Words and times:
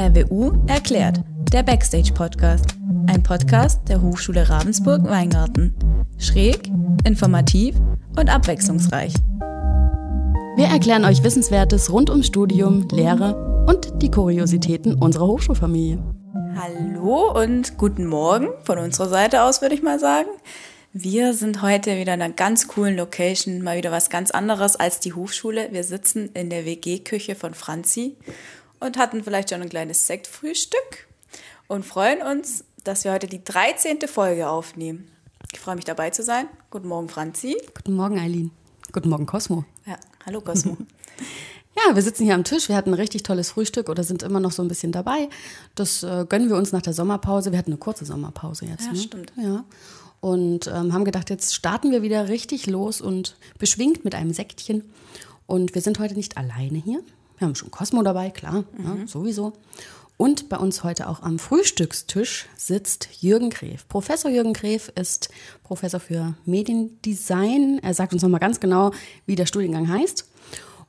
RWU 0.00 0.52
erklärt, 0.66 1.20
der 1.52 1.62
Backstage-Podcast. 1.62 2.64
Ein 3.06 3.22
Podcast 3.22 3.86
der 3.86 4.00
Hochschule 4.00 4.48
Ravensburg-Weingarten. 4.48 5.74
Schräg, 6.16 6.70
informativ 7.04 7.76
und 8.18 8.34
abwechslungsreich. 8.34 9.12
Wir 10.56 10.68
erklären 10.72 11.04
euch 11.04 11.22
Wissenswertes 11.22 11.92
rund 11.92 12.08
ums 12.08 12.28
Studium, 12.28 12.88
Lehre 12.90 13.66
und 13.66 14.00
die 14.00 14.10
Kuriositäten 14.10 14.94
unserer 14.94 15.26
Hochschulfamilie. 15.26 15.98
Hallo 16.56 17.38
und 17.38 17.76
guten 17.76 18.06
Morgen 18.06 18.48
von 18.62 18.78
unserer 18.78 19.10
Seite 19.10 19.42
aus, 19.42 19.60
würde 19.60 19.74
ich 19.74 19.82
mal 19.82 20.00
sagen. 20.00 20.30
Wir 20.94 21.34
sind 21.34 21.60
heute 21.60 21.98
wieder 21.98 22.14
in 22.14 22.22
einer 22.22 22.32
ganz 22.32 22.68
coolen 22.68 22.96
Location, 22.96 23.62
mal 23.62 23.76
wieder 23.76 23.92
was 23.92 24.08
ganz 24.08 24.30
anderes 24.30 24.76
als 24.76 24.98
die 24.98 25.12
Hochschule. 25.12 25.68
Wir 25.72 25.84
sitzen 25.84 26.30
in 26.32 26.48
der 26.48 26.64
WG-Küche 26.64 27.34
von 27.34 27.52
Franzi 27.52 28.16
und 28.80 28.98
hatten 28.98 29.22
vielleicht 29.22 29.50
schon 29.50 29.62
ein 29.62 29.68
kleines 29.68 30.06
Sektfrühstück 30.06 31.06
und 31.68 31.84
freuen 31.84 32.22
uns, 32.22 32.64
dass 32.82 33.04
wir 33.04 33.12
heute 33.12 33.26
die 33.26 33.44
13. 33.44 34.00
Folge 34.08 34.48
aufnehmen. 34.48 35.10
Ich 35.52 35.60
freue 35.60 35.76
mich 35.76 35.84
dabei 35.84 36.10
zu 36.10 36.22
sein. 36.22 36.46
Guten 36.70 36.88
Morgen, 36.88 37.08
Franzi. 37.08 37.56
Guten 37.74 37.94
Morgen, 37.94 38.18
Eileen. 38.18 38.50
Guten 38.92 39.08
Morgen, 39.08 39.26
Cosmo. 39.26 39.64
Ja, 39.86 39.98
hallo, 40.26 40.40
Cosmo. 40.40 40.76
Ja, 41.76 41.94
wir 41.94 42.02
sitzen 42.02 42.24
hier 42.24 42.34
am 42.34 42.42
Tisch. 42.42 42.68
Wir 42.68 42.74
hatten 42.74 42.90
ein 42.90 42.94
richtig 42.94 43.22
tolles 43.22 43.50
Frühstück 43.52 43.88
oder 43.88 44.02
sind 44.02 44.24
immer 44.24 44.40
noch 44.40 44.50
so 44.50 44.60
ein 44.60 44.68
bisschen 44.68 44.90
dabei. 44.90 45.28
Das 45.76 46.02
äh, 46.02 46.26
gönnen 46.28 46.48
wir 46.48 46.56
uns 46.56 46.72
nach 46.72 46.82
der 46.82 46.92
Sommerpause. 46.92 47.52
Wir 47.52 47.58
hatten 47.58 47.70
eine 47.70 47.78
kurze 47.78 48.04
Sommerpause 48.04 48.66
jetzt. 48.66 48.86
Ja, 48.86 48.92
ne? 48.92 48.98
stimmt. 48.98 49.32
Ja. 49.36 49.64
Und 50.20 50.66
ähm, 50.66 50.92
haben 50.92 51.04
gedacht, 51.04 51.30
jetzt 51.30 51.54
starten 51.54 51.92
wir 51.92 52.02
wieder 52.02 52.28
richtig 52.28 52.66
los 52.66 53.00
und 53.00 53.36
beschwingt 53.58 54.04
mit 54.04 54.14
einem 54.14 54.32
Sektchen. 54.32 54.90
Und 55.46 55.74
wir 55.74 55.80
sind 55.80 56.00
heute 56.00 56.14
nicht 56.14 56.36
alleine 56.36 56.78
hier. 56.78 57.02
Wir 57.40 57.46
haben 57.48 57.54
schon 57.54 57.70
Cosmo 57.70 58.02
dabei, 58.02 58.28
klar, 58.30 58.64
ja, 58.78 59.06
sowieso. 59.06 59.54
Und 60.18 60.50
bei 60.50 60.58
uns 60.58 60.84
heute 60.84 61.08
auch 61.08 61.22
am 61.22 61.38
Frühstückstisch 61.38 62.46
sitzt 62.54 63.08
Jürgen 63.22 63.48
Gref. 63.48 63.88
Professor 63.88 64.30
Jürgen 64.30 64.52
Gref 64.52 64.92
ist 64.94 65.30
Professor 65.64 65.98
für 66.00 66.34
Mediendesign. 66.44 67.78
Er 67.82 67.94
sagt 67.94 68.12
uns 68.12 68.20
nochmal 68.22 68.40
ganz 68.40 68.60
genau, 68.60 68.92
wie 69.24 69.36
der 69.36 69.46
Studiengang 69.46 69.88
heißt. 69.88 70.26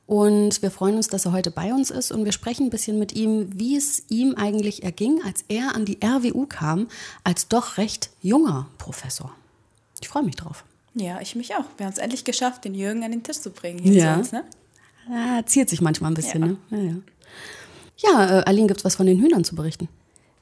Und 0.06 0.60
wir 0.60 0.70
freuen 0.70 0.96
uns, 0.96 1.08
dass 1.08 1.24
er 1.24 1.32
heute 1.32 1.50
bei 1.50 1.72
uns 1.72 1.90
ist 1.90 2.12
und 2.12 2.26
wir 2.26 2.32
sprechen 2.32 2.66
ein 2.66 2.70
bisschen 2.70 2.98
mit 2.98 3.12
ihm, 3.14 3.48
wie 3.58 3.76
es 3.76 4.02
ihm 4.10 4.34
eigentlich 4.34 4.82
erging, 4.82 5.22
als 5.24 5.46
er 5.48 5.74
an 5.74 5.86
die 5.86 5.98
RWU 6.04 6.44
kam, 6.44 6.88
als 7.24 7.48
doch 7.48 7.78
recht 7.78 8.10
junger 8.20 8.66
Professor. 8.76 9.32
Ich 10.02 10.08
freue 10.10 10.24
mich 10.24 10.36
drauf. 10.36 10.64
Ja, 10.94 11.18
ich 11.22 11.34
mich 11.36 11.54
auch. 11.54 11.64
Wir 11.78 11.86
haben 11.86 11.92
es 11.94 11.98
endlich 11.98 12.24
geschafft, 12.24 12.66
den 12.66 12.74
Jürgen 12.74 13.02
an 13.04 13.12
den 13.12 13.22
Tisch 13.22 13.40
zu 13.40 13.48
bringen 13.48 13.78
hier 13.78 13.94
Ja. 13.94 14.12
zu 14.14 14.18
uns, 14.18 14.32
ne? 14.32 14.44
Ja, 15.10 15.42
ziert 15.46 15.68
sich 15.68 15.80
manchmal 15.80 16.10
ein 16.10 16.14
bisschen, 16.14 16.42
Ja. 16.42 16.48
ne? 16.48 16.56
Ja, 16.70 16.78
ja. 16.78 18.18
ja 18.28 18.38
äh, 18.40 18.44
Aline, 18.44 18.68
gibt's 18.68 18.84
was 18.84 18.96
von 18.96 19.06
den 19.06 19.20
Hühnern 19.20 19.44
zu 19.44 19.54
berichten? 19.54 19.88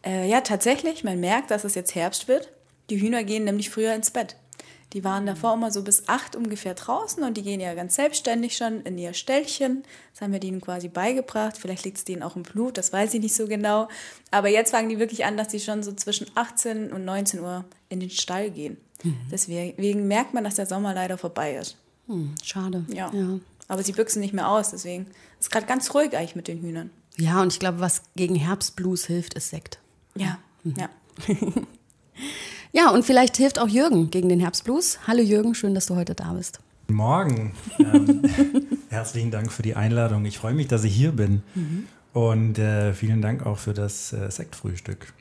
Äh, 0.04 0.28
ja, 0.28 0.40
tatsächlich, 0.40 1.04
man 1.04 1.20
merkt, 1.20 1.50
dass 1.50 1.64
es 1.64 1.74
jetzt 1.74 1.94
Herbst 1.94 2.28
wird. 2.28 2.50
Die 2.88 3.00
Hühner 3.00 3.24
gehen 3.24 3.44
nämlich 3.44 3.70
früher 3.70 3.94
ins 3.94 4.10
Bett. 4.10 4.36
Die 4.92 5.04
waren 5.04 5.24
davor 5.24 5.54
immer 5.54 5.70
so 5.70 5.82
bis 5.84 6.08
acht 6.08 6.34
ungefähr 6.34 6.74
draußen 6.74 7.22
und 7.22 7.36
die 7.36 7.42
gehen 7.42 7.60
ja 7.60 7.74
ganz 7.74 7.94
selbstständig 7.94 8.56
schon 8.56 8.80
in 8.82 8.98
ihr 8.98 9.12
Ställchen. 9.14 9.84
Das 10.12 10.20
haben 10.20 10.32
wir 10.32 10.40
denen 10.40 10.60
quasi 10.60 10.88
beigebracht. 10.88 11.56
Vielleicht 11.56 11.84
liegt 11.84 11.98
es 11.98 12.04
denen 12.04 12.24
auch 12.24 12.34
im 12.34 12.42
Blut, 12.42 12.76
das 12.76 12.92
weiß 12.92 13.14
ich 13.14 13.20
nicht 13.20 13.36
so 13.36 13.46
genau. 13.46 13.88
Aber 14.32 14.48
jetzt 14.48 14.72
fangen 14.72 14.88
die 14.88 14.98
wirklich 14.98 15.24
an, 15.24 15.36
dass 15.36 15.46
die 15.46 15.60
schon 15.60 15.84
so 15.84 15.92
zwischen 15.92 16.26
18 16.34 16.92
und 16.92 17.04
19 17.04 17.38
Uhr 17.38 17.64
in 17.88 18.00
den 18.00 18.10
Stall 18.10 18.50
gehen. 18.50 18.78
Deswegen 19.30 20.08
merkt 20.08 20.34
man, 20.34 20.44
dass 20.44 20.56
der 20.56 20.66
Sommer 20.66 20.92
leider 20.92 21.16
vorbei 21.16 21.54
ist. 21.54 21.76
Hm, 22.06 22.34
schade. 22.42 22.84
Ja. 22.88 23.10
ja. 23.14 23.38
Aber 23.70 23.84
sie 23.84 23.92
büchsen 23.92 24.20
nicht 24.20 24.34
mehr 24.34 24.48
aus, 24.48 24.72
deswegen 24.72 25.06
ist 25.38 25.52
gerade 25.52 25.64
ganz 25.64 25.94
ruhig 25.94 26.16
eigentlich 26.16 26.34
mit 26.34 26.48
den 26.48 26.60
Hühnern. 26.60 26.90
Ja, 27.16 27.40
und 27.40 27.52
ich 27.52 27.60
glaube, 27.60 27.78
was 27.78 28.02
gegen 28.16 28.34
Herbstblues 28.34 29.06
hilft, 29.06 29.34
ist 29.34 29.50
Sekt. 29.50 29.78
Ja, 30.16 30.38
ja. 30.64 30.88
Ja, 32.72 32.90
und 32.90 33.04
vielleicht 33.04 33.36
hilft 33.36 33.58
auch 33.58 33.66
Jürgen 33.66 34.10
gegen 34.10 34.28
den 34.28 34.38
Herbstblues. 34.38 35.00
Hallo 35.08 35.20
Jürgen, 35.22 35.56
schön, 35.56 35.74
dass 35.74 35.86
du 35.86 35.96
heute 35.96 36.14
da 36.14 36.32
bist. 36.34 36.60
Guten 36.86 36.98
Morgen. 36.98 37.52
Ähm, 37.80 38.22
herzlichen 38.90 39.32
Dank 39.32 39.50
für 39.50 39.62
die 39.62 39.74
Einladung. 39.74 40.24
Ich 40.24 40.38
freue 40.38 40.54
mich, 40.54 40.68
dass 40.68 40.84
ich 40.84 40.94
hier 40.94 41.10
bin. 41.10 41.42
Und 42.12 42.58
äh, 42.60 42.92
vielen 42.94 43.22
Dank 43.22 43.44
auch 43.44 43.58
für 43.58 43.74
das 43.74 44.12
äh, 44.12 44.30
Sektfrühstück. 44.30 45.12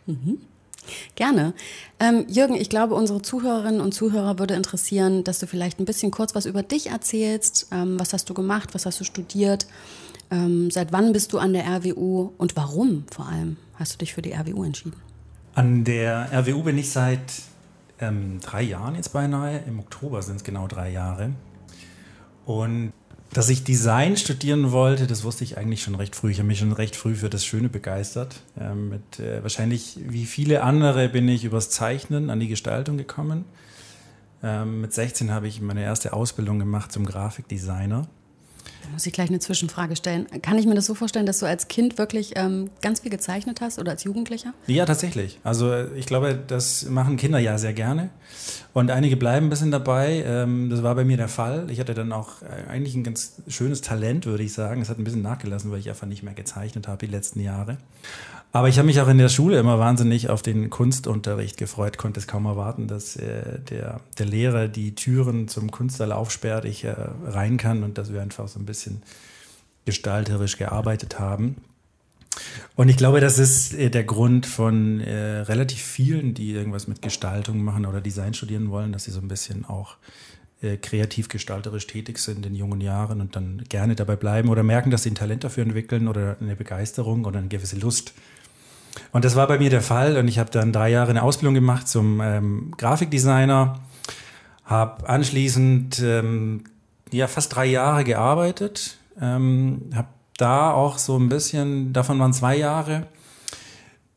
Gerne. 1.16 1.54
Ähm, 2.00 2.26
Jürgen, 2.28 2.56
ich 2.56 2.70
glaube, 2.70 2.96
unsere 2.96 3.22
Zuhörerinnen 3.22 3.82
und 3.82 3.94
Zuhörer 3.94 4.40
würde 4.40 4.54
interessieren, 4.54 5.24
dass 5.24 5.40
du 5.40 5.48
vielleicht 5.48 5.80
ein 5.80 5.86
bisschen 5.86 6.12
kurz 6.12 6.36
was 6.36 6.46
über 6.46 6.64
dich 6.64 6.88
erzählst. 6.88 7.68
Ähm, 7.72 8.00
was 8.00 8.14
hast 8.14 8.30
du 8.30 8.34
gemacht? 8.34 8.74
Was 8.74 8.86
hast 8.86 9.00
du 9.00 9.04
studiert? 9.04 9.68
Ähm, 10.32 10.70
seit 10.72 10.92
wann 10.92 11.12
bist 11.12 11.34
du 11.34 11.40
an 11.40 11.54
der 11.54 11.66
RWU 11.66 12.32
und 12.38 12.56
warum 12.56 13.06
vor 13.12 13.28
allem 13.28 13.58
hast 13.76 13.94
du 13.94 13.98
dich 13.98 14.14
für 14.14 14.22
die 14.22 14.34
RWU 14.34 14.64
entschieden? 14.64 14.94
An 15.56 15.84
der 15.84 16.30
RWU 16.32 16.64
bin 16.64 16.78
ich 16.78 16.92
seit 16.92 17.20
ähm, 18.00 18.40
drei 18.42 18.62
Jahren 18.62 18.96
jetzt 18.96 19.12
beinahe. 19.12 19.60
Im 19.68 19.80
Oktober 19.80 20.22
sind 20.22 20.38
es 20.38 20.44
genau 20.44 20.68
drei 20.68 20.92
Jahre. 20.92 21.32
Und 22.46 22.94
dass 23.32 23.50
ich 23.50 23.64
Design 23.64 24.18
studieren 24.18 24.72
wollte, 24.72 25.06
das 25.06 25.24
wusste 25.24 25.44
ich 25.44 25.58
eigentlich 25.58 25.84
schon 25.84 25.96
recht 25.96 26.16
früh. 26.16 26.32
Ich 26.32 26.40
habe 26.40 26.48
mich 26.48 26.60
schon 26.60 26.72
recht 26.72 26.96
früh 26.96 27.16
für 27.16 27.30
das 27.30 27.46
Schöne 27.46 27.70
begeistert. 27.70 28.42
Ähm, 28.60 28.90
mit, 28.90 29.20
äh, 29.20 29.44
wahrscheinlich 29.44 30.00
wie 30.08 30.26
viele 30.26 30.64
andere 30.64 31.10
bin 31.10 31.28
ich 31.28 31.44
übers 31.44 31.70
Zeichnen 31.70 32.30
an 32.30 32.40
die 32.40 32.48
Gestaltung 32.48 32.98
gekommen. 32.98 33.46
Ähm, 34.42 34.82
mit 34.82 34.94
16 34.94 35.32
habe 35.32 35.48
ich 35.48 35.62
meine 35.62 35.84
erste 35.84 36.14
Ausbildung 36.14 36.60
gemacht 36.60 36.92
zum 36.92 37.06
Grafikdesigner. 37.06 38.08
Muss 38.92 39.06
ich 39.06 39.14
gleich 39.14 39.30
eine 39.30 39.40
Zwischenfrage 39.40 39.96
stellen. 39.96 40.28
Kann 40.42 40.58
ich 40.58 40.66
mir 40.66 40.76
das 40.76 40.86
so 40.86 40.94
vorstellen, 40.96 41.26
dass 41.26 41.40
du 41.40 41.46
als 41.46 41.68
Kind 41.68 41.98
wirklich 41.98 42.34
ähm, 42.36 42.70
ganz 42.82 43.02
viel 43.02 43.12
gezeichnet 43.12 43.62
hast 43.62 43.80
oder 43.80 43.92
als 43.92 44.04
Jugendlicher? 44.04 44.54
Ja, 44.68 44.86
tatsächlich. 44.86 45.40
Also 45.44 45.86
ich 45.96 46.06
glaube, 46.06 46.38
das 46.48 46.86
machen 46.90 47.18
Kinder 47.18 47.40
ja 47.40 47.58
sehr 47.58 47.74
gerne. 47.74 48.10
Und 48.74 48.92
einige 48.92 49.18
bleiben 49.18 49.48
ein 49.48 49.50
bisschen 49.50 49.72
dabei. 49.72 50.24
Ähm, 50.26 50.70
Das 50.70 50.84
war 50.84 50.96
bei 50.96 51.06
mir 51.06 51.18
der 51.18 51.28
Fall. 51.28 51.70
Ich 51.70 51.80
hatte 51.80 51.94
dann 51.94 52.12
auch 52.12 52.42
äh, 52.42 52.70
eigentlich 52.70 52.96
ein 52.96 53.04
ganz 53.04 53.42
schönes 53.48 53.82
Talent, 53.82 54.26
würde 54.26 54.44
ich 54.44 54.54
sagen. 54.54 54.82
Es 54.82 54.90
hat 54.90 55.00
ein 55.00 55.04
bisschen 55.04 55.22
nachgelassen, 55.22 55.72
weil 55.72 55.80
ich 55.80 55.90
einfach 55.90 56.08
nicht 56.08 56.24
mehr 56.24 56.34
gezeichnet 56.34 56.88
habe 56.88 57.06
die 57.06 57.12
letzten 57.12 57.40
Jahre. 57.42 57.78
Aber 58.52 58.68
ich 58.68 58.78
habe 58.80 58.88
mich 58.88 59.00
auch 59.00 59.08
in 59.08 59.20
der 59.20 59.30
Schule 59.30 59.60
immer 59.60 59.78
wahnsinnig 59.78 60.30
auf 60.30 60.42
den 60.42 60.72
Kunstunterricht 60.72 61.58
gefreut, 61.58 61.98
konnte 61.98 62.20
es 62.20 62.26
kaum 62.26 62.46
erwarten, 62.48 62.88
dass 62.88 63.16
äh, 63.16 63.60
der, 63.70 64.02
der 64.18 64.26
Lehrer 64.26 64.68
die 64.68 64.96
Türen 64.96 65.48
zum 65.48 65.70
Kunstsaal 65.70 66.12
aufsperrt, 66.12 66.66
ich 66.66 66.84
äh, 66.84 66.96
rein 67.26 67.58
kann 67.58 67.84
und 67.84 68.00
dass 68.00 68.12
wir 68.12 68.22
einfach 68.22 68.48
so 68.48 68.60
ein 68.60 68.66
bisschen 68.66 69.04
gestalterisch 69.86 70.58
gearbeitet 70.58 71.20
haben. 71.20 71.58
Und 72.76 72.90
ich 72.90 72.98
glaube, 72.98 73.20
das 73.20 73.38
ist 73.38 73.74
äh, 73.74 73.92
der 73.92 74.04
Grund 74.04 74.48
von 74.48 75.00
äh, 75.00 75.42
relativ 75.42 75.82
vielen, 75.82 76.34
die 76.34 76.52
irgendwas 76.52 76.88
mit 76.88 77.04
Gestaltung 77.04 77.64
machen 77.64 77.86
oder 77.86 78.02
Design 78.02 78.34
studieren 78.34 78.72
wollen, 78.72 78.92
dass 78.92 79.04
sie 79.04 79.12
so 79.12 79.20
ein 79.20 79.28
bisschen 79.28 79.66
auch 79.66 79.98
äh, 80.62 80.78
kreativ 80.78 81.30
gestalterisch 81.30 81.88
tätig 81.88 82.18
sind 82.18 82.46
in 82.46 82.56
jungen 82.56 82.82
Jahren 82.82 83.22
und 83.22 83.36
dann 83.36 83.64
gerne 83.70 83.96
dabei 83.96 84.16
bleiben 84.16 84.50
oder 84.50 84.64
merken, 84.64 84.92
dass 84.92 85.04
sie 85.04 85.12
ein 85.12 85.16
Talent 85.16 85.44
dafür 85.44 85.64
entwickeln 85.64 86.08
oder 86.08 86.38
eine 86.42 86.56
Begeisterung 86.56 87.26
oder 87.26 87.40
eine 87.40 87.48
gewisse 87.48 87.78
Lust. 87.78 88.14
Und 89.12 89.26
das 89.26 89.36
war 89.36 89.48
bei 89.48 89.58
mir 89.58 89.70
der 89.70 89.82
Fall 89.82 90.18
und 90.18 90.28
ich 90.28 90.40
habe 90.40 90.52
dann 90.52 90.72
drei 90.72 90.90
Jahre 90.90 91.10
eine 91.10 91.24
Ausbildung 91.24 91.54
gemacht 91.54 91.88
zum 91.88 92.22
ähm, 92.22 92.74
Grafikdesigner, 92.78 93.80
habe 94.66 95.10
anschließend 95.10 96.00
ähm, 96.00 96.64
ja 97.12 97.28
fast 97.28 97.56
drei 97.56 97.66
Jahre 97.66 98.04
gearbeitet, 98.04 98.98
ähm, 99.20 99.90
habe 99.96 100.10
da 100.38 100.72
auch 100.72 100.98
so 100.98 101.18
ein 101.18 101.30
bisschen, 101.30 101.92
davon 101.94 102.20
waren 102.20 102.34
zwei 102.34 102.56
Jahre 102.56 103.08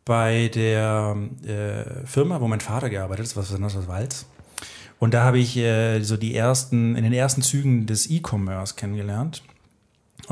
bei 0.04 0.50
der 0.54 1.16
äh, 1.46 2.06
Firma, 2.06 2.40
wo 2.40 2.48
mein 2.48 2.60
Vater 2.60 2.90
gearbeitet 2.90 3.26
ist, 3.26 3.36
was 3.36 3.58
was 3.60 3.88
Walz. 3.88 4.26
Und 4.98 5.14
da 5.14 5.24
habe 5.24 5.38
ich 5.38 5.56
äh, 5.56 6.00
so 6.02 6.16
die 6.16 6.34
ersten, 6.34 6.96
in 6.96 7.02
den 7.02 7.12
ersten 7.12 7.42
Zügen 7.42 7.86
des 7.86 8.08
E-Commerce 8.10 8.74
kennengelernt 8.74 9.42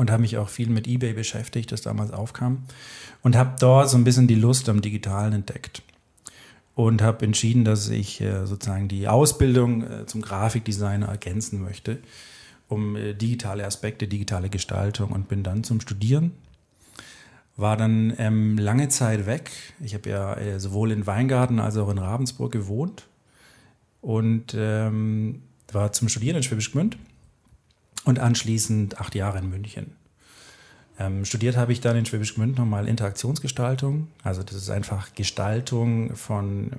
und 0.01 0.09
habe 0.09 0.23
mich 0.23 0.39
auch 0.39 0.49
viel 0.49 0.67
mit 0.67 0.87
eBay 0.87 1.13
beschäftigt, 1.13 1.71
das 1.71 1.83
damals 1.83 2.09
aufkam 2.09 2.63
und 3.21 3.35
habe 3.35 3.55
dort 3.59 3.87
so 3.87 3.97
ein 3.97 4.03
bisschen 4.03 4.25
die 4.25 4.33
Lust 4.33 4.67
am 4.67 4.81
Digitalen 4.81 5.31
entdeckt 5.31 5.83
und 6.73 7.03
habe 7.03 7.23
entschieden, 7.23 7.65
dass 7.65 7.87
ich 7.87 8.19
äh, 8.19 8.47
sozusagen 8.47 8.87
die 8.87 9.07
Ausbildung 9.07 9.83
äh, 9.83 10.05
zum 10.07 10.23
Grafikdesigner 10.23 11.07
ergänzen 11.07 11.61
möchte, 11.61 11.99
um 12.67 12.95
äh, 12.95 13.13
digitale 13.13 13.63
Aspekte, 13.63 14.07
digitale 14.07 14.49
Gestaltung 14.49 15.11
und 15.11 15.27
bin 15.27 15.43
dann 15.43 15.63
zum 15.63 15.79
Studieren. 15.81 16.31
War 17.55 17.77
dann 17.77 18.11
ähm, 18.17 18.57
lange 18.57 18.89
Zeit 18.89 19.27
weg. 19.27 19.51
Ich 19.83 19.93
habe 19.93 20.09
ja 20.09 20.59
sowohl 20.59 20.91
in 20.91 21.05
Weingarten 21.05 21.59
als 21.59 21.77
auch 21.77 21.91
in 21.91 21.99
Ravensburg 21.99 22.51
gewohnt 22.51 23.05
und 24.01 24.55
ähm, 24.57 25.43
war 25.71 25.91
zum 25.91 26.09
Studieren 26.09 26.37
in 26.37 26.43
Schwäbisch 26.43 26.71
Gmünd 26.71 26.97
und 28.05 28.19
anschließend 28.19 28.99
acht 28.99 29.15
Jahre 29.15 29.39
in 29.39 29.49
München. 29.49 29.95
Ähm, 30.99 31.25
studiert 31.25 31.57
habe 31.57 31.71
ich 31.71 31.81
dann 31.81 31.97
in 31.97 32.05
Schwäbisch 32.05 32.35
Gmünd 32.35 32.57
nochmal 32.57 32.87
Interaktionsgestaltung. 32.87 34.07
Also 34.23 34.43
das 34.43 34.55
ist 34.55 34.69
einfach 34.69 35.13
Gestaltung 35.15 36.15
von 36.15 36.71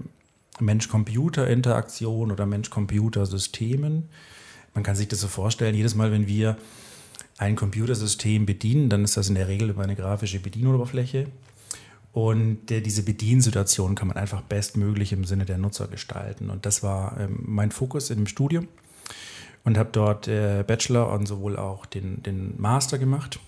Mensch-Computer-Interaktion 0.61 2.31
oder 2.31 2.47
Mensch-Computer-Systemen. 2.47 4.09
Man 4.75 4.85
kann 4.85 4.97
sich 4.97 5.09
das 5.09 5.21
so 5.21 5.29
vorstellen, 5.29 5.75
jedes 5.75 5.95
Mal, 5.95 6.13
wenn 6.13 6.27
wir 6.27 6.57
ein 7.39 7.57
Computersystem 7.57 8.47
bedienen, 8.47 8.89
dann 8.89 9.05
ist 9.05 9.17
das 9.17 9.29
in 9.29 9.35
der 9.35 9.49
Regel 9.49 9.71
über 9.71 9.83
eine 9.83 9.97
grafische 9.97 10.39
Bedienoberfläche. 10.39 11.27
Und 12.13 12.71
äh, 12.71 12.81
diese 12.81 13.03
Bediensituation 13.03 13.95
kann 13.95 14.09
man 14.09 14.17
einfach 14.17 14.43
bestmöglich 14.43 15.13
im 15.13 15.25
Sinne 15.25 15.47
der 15.47 15.59
Nutzer 15.59 15.89
gestalten. 15.89 16.51
Und 16.51 16.67
das 16.67 16.83
war 16.83 17.19
ähm, 17.19 17.41
mein 17.43 17.71
Fokus 17.71 18.11
in 18.11 18.19
dem 18.19 18.27
Studium 18.27 18.69
und 19.65 19.79
habe 19.79 19.91
dort 19.93 20.29
äh, 20.29 20.65
Bachelor 20.67 21.13
und 21.13 21.27
sowohl 21.27 21.57
auch 21.57 21.87
den, 21.87 22.23
den 22.23 22.61
Master 22.61 22.99
gemacht. 22.99 23.39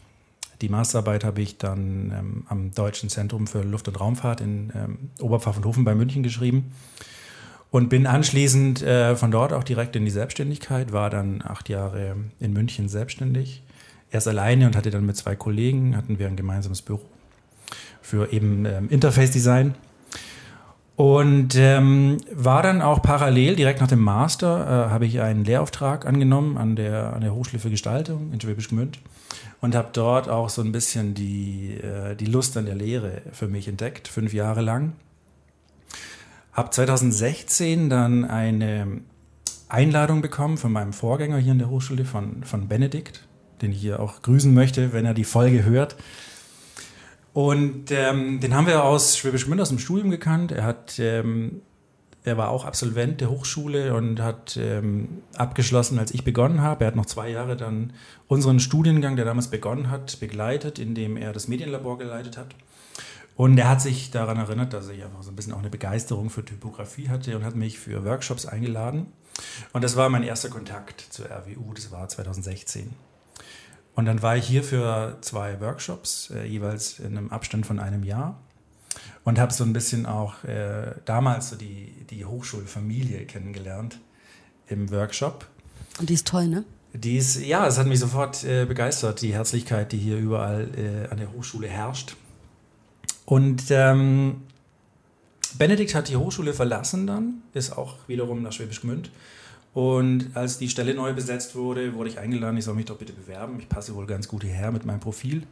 Die 0.61 0.69
Masterarbeit 0.69 1.25
habe 1.25 1.43
ich 1.43 1.59
dann 1.59 2.13
ähm, 2.17 2.47
am 2.49 2.73
Deutschen 2.73 3.09
Zentrum 3.09 3.47
für 3.47 3.63
Luft- 3.63 3.89
und 3.89 4.01
Raumfahrt 4.01 4.41
in 4.41 4.73
ähm, 4.75 5.11
Oberpfaffenhofen 5.21 5.85
bei 5.85 5.95
München 5.95 6.23
geschrieben 6.23 6.73
und 7.71 7.89
bin 7.89 8.07
anschließend 8.07 8.83
äh, 8.83 9.17
von 9.17 9.33
dort 9.33 9.53
auch 9.53 9.65
direkt 9.65 9.97
in 9.97 10.05
die 10.05 10.11
Selbstständigkeit, 10.11 10.93
war 10.93 11.11
dann 11.11 11.43
acht 11.43 11.69
Jahre 11.69 12.17
in 12.39 12.53
München 12.53 12.89
selbstständig, 12.89 13.63
erst 14.13 14.29
alleine 14.29 14.67
und 14.67 14.77
hatte 14.77 14.91
dann 14.91 15.05
mit 15.05 15.17
zwei 15.17 15.35
Kollegen, 15.35 15.97
hatten 15.97 16.21
wir 16.21 16.29
ein 16.29 16.37
gemeinsames 16.37 16.83
Büro 16.83 17.03
für 18.01 18.33
eben 18.33 18.65
ähm, 18.65 18.89
Interface 18.91 19.33
Design. 19.33 19.75
Und 20.97 21.57
ähm, 21.57 22.19
war 22.33 22.63
dann 22.63 22.81
auch 22.81 23.03
parallel, 23.03 23.57
direkt 23.57 23.81
nach 23.81 23.89
dem 23.89 24.01
Master, 24.01 24.87
äh, 24.87 24.91
habe 24.91 25.07
ich 25.07 25.21
einen 25.21 25.45
Lehrauftrag 25.45 26.07
angenommen 26.07 26.57
an 26.57 26.77
der, 26.77 27.15
an 27.15 27.21
der 27.21 27.35
Hochschule 27.35 27.59
für 27.59 27.71
Gestaltung 27.71 28.33
in 28.33 28.41
Schwäbisch 28.41 28.69
Gmünd 28.69 29.01
und 29.61 29.75
habe 29.75 29.89
dort 29.93 30.29
auch 30.29 30.51
so 30.51 30.63
ein 30.63 30.71
bisschen 30.71 31.15
die, 31.15 31.79
äh, 31.83 32.15
die 32.15 32.27
Lust 32.27 32.57
an 32.57 32.67
der 32.67 32.77
Lehre 32.77 33.23
für 33.33 33.49
mich 33.49 33.67
entdeckt, 33.67 34.07
fünf 34.07 34.33
Jahre 34.33 34.61
lang. 34.61 34.93
Habe 36.53 36.71
2016 36.71 37.91
dann 37.91 38.25
eine 38.25 39.01
Einladung 39.69 40.23
bekommen 40.23 40.59
von 40.59 40.71
meinem 40.71 40.93
Vorgänger 40.93 41.39
hier 41.39 41.53
in 41.53 41.59
der 41.59 41.71
Hochschule, 41.71 42.05
von, 42.05 42.45
von 42.45 42.69
Benedikt, 42.69 43.27
den 43.63 43.73
ich 43.73 43.81
hier 43.81 43.99
auch 43.99 44.23
grüßen 44.23 44.55
möchte, 44.55 44.93
wenn 44.93 45.05
er 45.05 45.15
die 45.15 45.25
Folge 45.25 45.65
hört. 45.65 45.97
Und 47.35 47.91
ähm, 47.91 48.39
den 48.39 48.55
haben 48.55 48.69
wir 48.69 48.85
aus 48.85 49.19
Schwäbisch 49.19 49.47
Gmünd 49.47 49.61
aus 49.61 49.69
dem 49.69 49.81
Studium 49.81 50.09
gekannt. 50.09 50.53
Er 50.53 50.63
hat, 50.63 51.01
ähm, 51.01 51.63
er 52.23 52.39
war 52.39 52.49
auch 52.49 52.65
Absolvent 52.65 53.21
der 53.21 53.29
Hochschule 53.29 53.93
und 53.93 54.21
hat 54.21 54.57
ähm, 54.57 55.23
abgeschlossen, 55.37 55.99
als 55.99 56.15
ich 56.15 56.23
begonnen 56.23 56.63
habe. 56.63 56.85
Er 56.85 56.87
hat 56.87 56.97
noch 56.97 57.07
zwei 57.07 57.29
Jahre 57.31 57.57
dann 57.57 57.93
unseren 58.29 58.61
Studiengang, 58.61 59.17
der 59.17 59.25
damals 59.25 59.49
begonnen 59.49 59.91
hat, 59.91 60.21
begleitet, 60.21 60.79
indem 60.79 61.17
er 61.17 61.33
das 61.33 61.49
Medienlabor 61.49 61.99
geleitet 61.99 62.37
hat. 62.37 62.55
Und 63.35 63.59
er 63.59 63.69
hat 63.69 63.83
sich 63.83 64.13
daran 64.13 64.39
erinnert, 64.39 64.73
dass 64.73 64.89
ich 64.89 65.03
einfach 65.03 65.25
so 65.25 65.33
ein 65.33 65.37
bisschen 65.37 65.55
auch 65.55 65.59
eine 65.59 65.71
Begeisterung 65.71 66.31
für 66.31 66.45
Typografie 66.45 67.09
hatte 67.09 67.37
und 67.37 67.45
hat 67.45 67.57
mich 67.57 67.81
für 67.81 68.05
Workshops 68.05 68.47
eingeladen. 68.47 69.09
Und 69.73 69.83
das 69.83 69.97
war 69.97 70.09
mein 70.09 70.23
erster 70.23 70.51
Kontakt 70.51 71.01
zur 71.01 71.27
RWU, 71.27 71.75
das 71.75 71.91
war 71.91 72.09
2016. 72.09 72.95
Und 73.95 74.07
dann 74.07 74.23
war 74.23 74.37
ich 74.37 74.47
hier 74.47 74.65
für 74.65 75.19
zwei 75.21 75.61
Workshops, 75.61 76.31
äh, 76.35 76.45
jeweils 76.45 76.99
in 76.99 77.17
einem 77.17 77.31
Abstand 77.31 77.67
von 77.67 77.79
einem 77.79 78.03
Jahr. 78.03 78.41
Und 79.25 79.39
habe 79.39 79.53
so 79.53 79.65
ein 79.65 79.73
bisschen 79.73 80.07
auch 80.07 80.45
äh, 80.45 80.95
damals 81.05 81.51
so 81.51 81.57
die, 81.57 81.93
die 82.11 82.25
Hochschulfamilie 82.25 83.25
kennengelernt 83.25 83.99
im 84.69 84.91
Workshop. 84.91 85.47
Und 85.99 86.11
die 86.11 86.15
ist 86.15 86.27
toll, 86.27 86.49
ne? 86.49 86.65
Die 86.93 87.17
ist, 87.17 87.41
ja, 87.41 87.67
es 87.67 87.79
hat 87.79 87.87
mich 87.87 87.99
sofort 87.99 88.45
äh, 88.45 88.67
begeistert, 88.67 89.23
die 89.23 89.33
Herzlichkeit, 89.33 89.93
die 89.93 89.99
hier 89.99 90.19
überall 90.19 90.69
äh, 90.77 91.09
an 91.11 91.17
der 91.19 91.33
Hochschule 91.33 91.67
herrscht. 91.67 92.17
Und 93.25 93.65
ähm, 93.71 94.43
Benedikt 95.59 95.95
hat 95.95 96.09
die 96.09 96.17
Hochschule 96.17 96.53
verlassen 96.53 97.07
dann, 97.07 97.43
ist 97.53 97.77
auch 97.77 97.97
wiederum 98.07 98.43
nach 98.43 98.53
Schwäbisch 98.53 98.83
Gmünd 98.83 99.11
und 99.75 100.31
als 100.35 100.59
die 100.59 100.69
Stelle 100.69 100.95
neu 100.95 101.13
besetzt 101.13 101.57
wurde, 101.57 101.95
wurde 101.95 102.09
ich 102.09 102.21
eingeladen, 102.21 102.57
ich 102.57 102.65
soll 102.65 102.75
mich 102.75 102.85
doch 102.87 102.97
bitte 102.97 103.13
bewerben. 103.13 103.59
Ich 103.59 103.69
passe 103.69 103.95
wohl 103.97 104.07
ganz 104.07 104.29
gut 104.29 104.45
hierher 104.45 104.71
mit 104.71 104.87
meinem 104.87 105.01
Profil. 105.01 105.43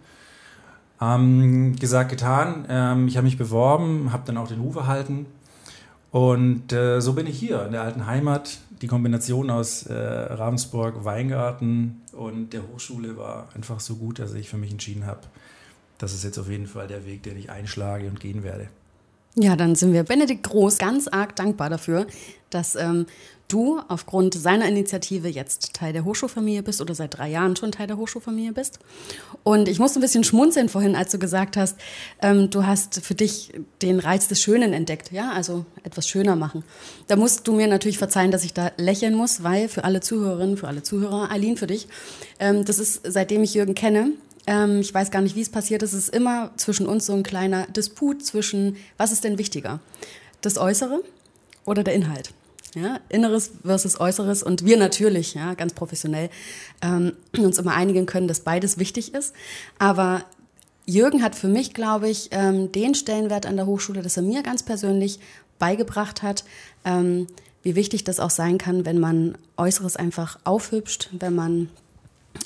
Ähm, 1.00 1.74
gesagt, 1.74 2.10
getan. 2.10 2.64
Ähm, 2.68 3.08
ich 3.08 3.16
habe 3.16 3.24
mich 3.24 3.36
beworben, 3.36 4.12
habe 4.12 4.22
dann 4.24 4.36
auch 4.36 4.46
den 4.46 4.60
Ruf 4.60 4.76
erhalten. 4.76 5.26
Und 6.12 6.72
äh, 6.72 7.00
so 7.00 7.14
bin 7.14 7.26
ich 7.26 7.36
hier 7.36 7.66
in 7.66 7.72
der 7.72 7.82
alten 7.82 8.06
Heimat. 8.06 8.60
Die 8.80 8.86
Kombination 8.86 9.50
aus 9.50 9.86
äh, 9.86 9.94
Ravensburg, 9.94 11.04
Weingarten 11.04 12.02
und 12.12 12.52
der 12.52 12.62
Hochschule 12.68 13.16
war 13.16 13.48
einfach 13.54 13.80
so 13.80 13.96
gut, 13.96 14.18
dass 14.18 14.34
ich 14.34 14.48
für 14.48 14.56
mich 14.56 14.70
entschieden 14.70 15.06
habe, 15.06 15.20
das 15.98 16.12
ist 16.12 16.24
jetzt 16.24 16.38
auf 16.38 16.48
jeden 16.48 16.66
Fall 16.66 16.86
der 16.86 17.06
Weg, 17.06 17.22
den 17.22 17.38
ich 17.38 17.50
einschlage 17.50 18.08
und 18.08 18.20
gehen 18.20 18.42
werde. 18.42 18.68
Ja, 19.34 19.56
dann 19.56 19.74
sind 19.74 19.94
wir 19.94 20.02
Benedikt 20.02 20.42
Groß 20.42 20.76
ganz 20.76 21.08
arg 21.08 21.34
dankbar 21.36 21.70
dafür, 21.70 22.06
dass 22.50 22.74
ähm, 22.76 23.06
du 23.48 23.80
aufgrund 23.88 24.34
seiner 24.34 24.66
Initiative 24.68 25.28
jetzt 25.28 25.72
Teil 25.72 25.94
der 25.94 26.04
Hochschulfamilie 26.04 26.62
bist 26.62 26.82
oder 26.82 26.94
seit 26.94 27.16
drei 27.16 27.30
Jahren 27.30 27.56
schon 27.56 27.72
Teil 27.72 27.86
der 27.86 27.96
Hochschulfamilie 27.96 28.52
bist. 28.52 28.78
Und 29.42 29.68
ich 29.68 29.78
musste 29.78 29.98
ein 29.98 30.02
bisschen 30.02 30.24
schmunzeln 30.24 30.68
vorhin, 30.68 30.96
als 30.96 31.12
du 31.12 31.18
gesagt 31.18 31.56
hast, 31.56 31.78
ähm, 32.20 32.50
du 32.50 32.66
hast 32.66 33.00
für 33.00 33.14
dich 33.14 33.52
den 33.80 34.00
Reiz 34.00 34.28
des 34.28 34.40
Schönen 34.42 34.74
entdeckt, 34.74 35.12
ja, 35.12 35.32
also 35.32 35.64
etwas 35.82 36.06
schöner 36.06 36.36
machen. 36.36 36.62
Da 37.08 37.16
musst 37.16 37.48
du 37.48 37.52
mir 37.52 37.68
natürlich 37.68 37.98
verzeihen, 37.98 38.32
dass 38.32 38.44
ich 38.44 38.52
da 38.52 38.70
lächeln 38.76 39.14
muss, 39.14 39.42
weil 39.42 39.68
für 39.68 39.84
alle 39.84 40.00
Zuhörerinnen, 40.00 40.58
für 40.58 40.68
alle 40.68 40.82
Zuhörer, 40.82 41.30
Aline, 41.30 41.56
für 41.56 41.66
dich, 41.66 41.88
ähm, 42.38 42.66
das 42.66 42.78
ist, 42.78 43.00
seitdem 43.04 43.42
ich 43.42 43.54
Jürgen 43.54 43.74
kenne, 43.74 44.12
ähm, 44.46 44.80
ich 44.80 44.92
weiß 44.92 45.10
gar 45.10 45.22
nicht, 45.22 45.36
wie 45.36 45.42
es 45.42 45.50
passiert 45.50 45.82
ist, 45.82 45.92
es 45.92 46.08
ist 46.08 46.14
immer 46.14 46.50
zwischen 46.56 46.86
uns 46.86 47.06
so 47.06 47.14
ein 47.14 47.22
kleiner 47.22 47.66
Disput 47.66 48.24
zwischen, 48.24 48.76
was 48.96 49.12
ist 49.12 49.24
denn 49.24 49.38
wichtiger? 49.38 49.80
Das 50.40 50.58
Äußere 50.58 51.02
oder 51.64 51.84
der 51.84 51.94
Inhalt? 51.94 52.32
ja, 52.74 53.00
Inneres 53.08 53.50
versus 53.64 54.00
Äußeres 54.00 54.42
und 54.42 54.64
wir 54.64 54.76
natürlich, 54.76 55.34
ja, 55.34 55.54
ganz 55.54 55.74
professionell, 55.74 56.30
ähm, 56.80 57.12
uns 57.38 57.58
immer 57.58 57.74
einigen 57.74 58.06
können, 58.06 58.28
dass 58.28 58.40
beides 58.40 58.78
wichtig 58.78 59.14
ist. 59.14 59.34
Aber 59.78 60.24
Jürgen 60.86 61.22
hat 61.22 61.34
für 61.34 61.48
mich, 61.48 61.74
glaube 61.74 62.08
ich, 62.08 62.28
ähm, 62.32 62.72
den 62.72 62.94
Stellenwert 62.94 63.46
an 63.46 63.56
der 63.56 63.66
Hochschule, 63.66 64.02
dass 64.02 64.16
er 64.16 64.22
mir 64.22 64.42
ganz 64.42 64.62
persönlich 64.62 65.20
beigebracht 65.58 66.22
hat, 66.22 66.44
ähm, 66.84 67.26
wie 67.62 67.76
wichtig 67.76 68.04
das 68.04 68.18
auch 68.18 68.30
sein 68.30 68.58
kann, 68.58 68.84
wenn 68.84 68.98
man 68.98 69.38
Äußeres 69.56 69.96
einfach 69.96 70.38
aufhübscht, 70.44 71.10
wenn 71.12 71.34
man 71.34 71.68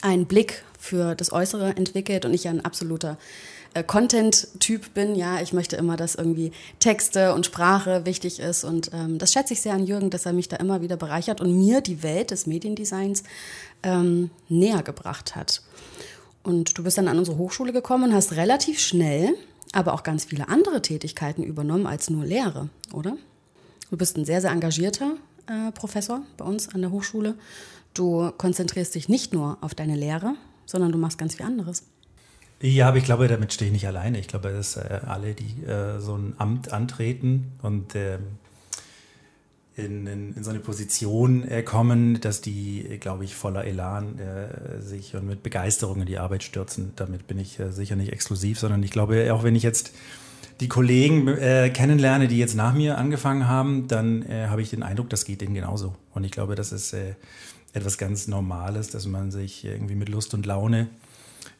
einen 0.02 0.26
Blick 0.26 0.64
für 0.78 1.14
das 1.14 1.32
Äußere 1.32 1.76
entwickelt 1.76 2.24
und 2.24 2.34
ich 2.34 2.48
ein 2.48 2.64
absoluter 2.64 3.18
äh, 3.74 3.82
Content-Typ 3.82 4.94
bin. 4.94 5.14
Ja, 5.14 5.40
ich 5.40 5.52
möchte 5.52 5.76
immer, 5.76 5.96
dass 5.96 6.14
irgendwie 6.14 6.52
Texte 6.78 7.34
und 7.34 7.46
Sprache 7.46 8.06
wichtig 8.06 8.40
ist. 8.40 8.64
Und 8.64 8.90
ähm, 8.92 9.18
das 9.18 9.32
schätze 9.32 9.54
ich 9.54 9.62
sehr 9.62 9.74
an 9.74 9.86
Jürgen, 9.86 10.10
dass 10.10 10.26
er 10.26 10.32
mich 10.32 10.48
da 10.48 10.56
immer 10.56 10.80
wieder 10.82 10.96
bereichert 10.96 11.40
und 11.40 11.56
mir 11.56 11.80
die 11.80 12.02
Welt 12.02 12.30
des 12.30 12.46
Mediendesigns 12.46 13.22
ähm, 13.82 14.30
näher 14.48 14.82
gebracht 14.82 15.36
hat. 15.36 15.62
Und 16.42 16.78
du 16.78 16.84
bist 16.84 16.98
dann 16.98 17.08
an 17.08 17.18
unsere 17.18 17.38
Hochschule 17.38 17.72
gekommen 17.72 18.10
und 18.10 18.14
hast 18.14 18.32
relativ 18.32 18.78
schnell 18.78 19.34
aber 19.72 19.92
auch 19.92 20.02
ganz 20.02 20.24
viele 20.24 20.48
andere 20.48 20.82
Tätigkeiten 20.82 21.42
übernommen 21.42 21.86
als 21.86 22.10
nur 22.10 22.24
Lehre, 22.24 22.68
oder? 22.92 23.16
Du 23.90 23.96
bist 23.96 24.16
ein 24.16 24.24
sehr, 24.24 24.40
sehr 24.40 24.50
engagierter 24.50 25.16
äh, 25.46 25.70
Professor 25.72 26.22
bei 26.36 26.44
uns 26.44 26.74
an 26.74 26.80
der 26.80 26.90
Hochschule. 26.90 27.34
Du 27.96 28.30
konzentrierst 28.36 28.94
dich 28.94 29.08
nicht 29.08 29.32
nur 29.32 29.56
auf 29.62 29.74
deine 29.74 29.96
Lehre, 29.96 30.34
sondern 30.66 30.92
du 30.92 30.98
machst 30.98 31.16
ganz 31.16 31.36
viel 31.36 31.46
anderes. 31.46 31.82
Ja, 32.60 32.88
aber 32.88 32.98
ich 32.98 33.04
glaube, 33.04 33.26
damit 33.26 33.54
stehe 33.54 33.68
ich 33.68 33.72
nicht 33.72 33.86
alleine. 33.86 34.18
Ich 34.18 34.28
glaube, 34.28 34.52
dass 34.52 34.76
äh, 34.76 35.00
alle, 35.06 35.32
die 35.32 35.64
äh, 35.64 35.98
so 35.98 36.14
ein 36.14 36.34
Amt 36.36 36.72
antreten 36.72 37.52
und 37.62 37.94
äh, 37.94 38.18
in, 39.76 40.06
in, 40.06 40.34
in, 40.34 40.44
so 40.44 40.50
eine 40.50 40.60
Position 40.60 41.48
äh, 41.48 41.62
kommen, 41.62 42.20
dass 42.20 42.42
die, 42.42 42.98
glaube 43.00 43.24
ich, 43.24 43.34
voller 43.34 43.64
Elan 43.64 44.18
äh, 44.18 44.82
sich 44.82 45.14
und 45.16 45.26
mit 45.26 45.42
Begeisterung 45.42 46.00
in 46.00 46.06
die 46.06 46.18
Arbeit 46.18 46.42
stürzen. 46.42 46.92
Damit 46.96 47.26
bin 47.26 47.38
ich 47.38 47.58
äh, 47.58 47.72
sicher 47.72 47.96
nicht 47.96 48.12
exklusiv, 48.12 48.58
sondern 48.58 48.82
ich 48.82 48.90
glaube, 48.90 49.32
auch 49.32 49.42
wenn 49.42 49.54
ich 49.54 49.62
jetzt 49.62 49.92
die 50.60 50.68
Kollegen 50.68 51.26
kennenlerne, 51.74 52.28
die 52.28 52.38
jetzt 52.38 52.54
nach 52.54 52.72
mir 52.72 52.96
angefangen 52.96 53.46
haben, 53.46 53.88
dann 53.88 54.24
habe 54.26 54.62
ich 54.62 54.70
den 54.70 54.82
Eindruck, 54.82 55.10
das 55.10 55.26
geht 55.26 55.42
denen 55.42 55.52
genauso. 55.52 55.94
Und 56.14 56.24
ich 56.24 56.30
glaube, 56.30 56.54
das 56.54 56.72
ist 56.72 56.96
etwas 57.72 57.98
ganz 57.98 58.28
Normales, 58.28 58.90
dass 58.90 59.06
man 59.06 59.30
sich 59.30 59.64
irgendwie 59.64 59.94
mit 59.94 60.08
Lust 60.08 60.34
und 60.34 60.46
Laune 60.46 60.88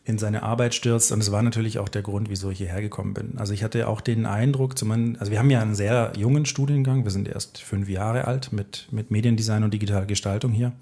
in 0.04 0.18
seine 0.18 0.44
Arbeit 0.44 0.74
stürzt. 0.74 1.10
Und 1.10 1.20
es 1.20 1.32
war 1.32 1.42
natürlich 1.42 1.78
auch 1.78 1.88
der 1.88 2.02
Grund, 2.02 2.30
wieso 2.30 2.50
ich 2.50 2.58
hierher 2.58 2.80
gekommen 2.80 3.12
bin. 3.12 3.38
Also 3.38 3.52
ich 3.52 3.64
hatte 3.64 3.88
auch 3.88 4.00
den 4.00 4.24
Eindruck, 4.24 4.78
zumindest, 4.78 5.20
also 5.20 5.32
wir 5.32 5.40
haben 5.40 5.50
ja 5.50 5.60
einen 5.60 5.74
sehr 5.74 6.12
jungen 6.16 6.46
Studiengang, 6.46 7.04
wir 7.04 7.10
sind 7.10 7.28
erst 7.28 7.60
fünf 7.60 7.88
Jahre 7.88 8.26
alt 8.26 8.52
mit, 8.52 8.86
mit 8.92 9.10
Mediendesign 9.10 9.64
und 9.64 9.74
digitaler 9.74 10.06
Gestaltung 10.06 10.52
hier. 10.52 10.72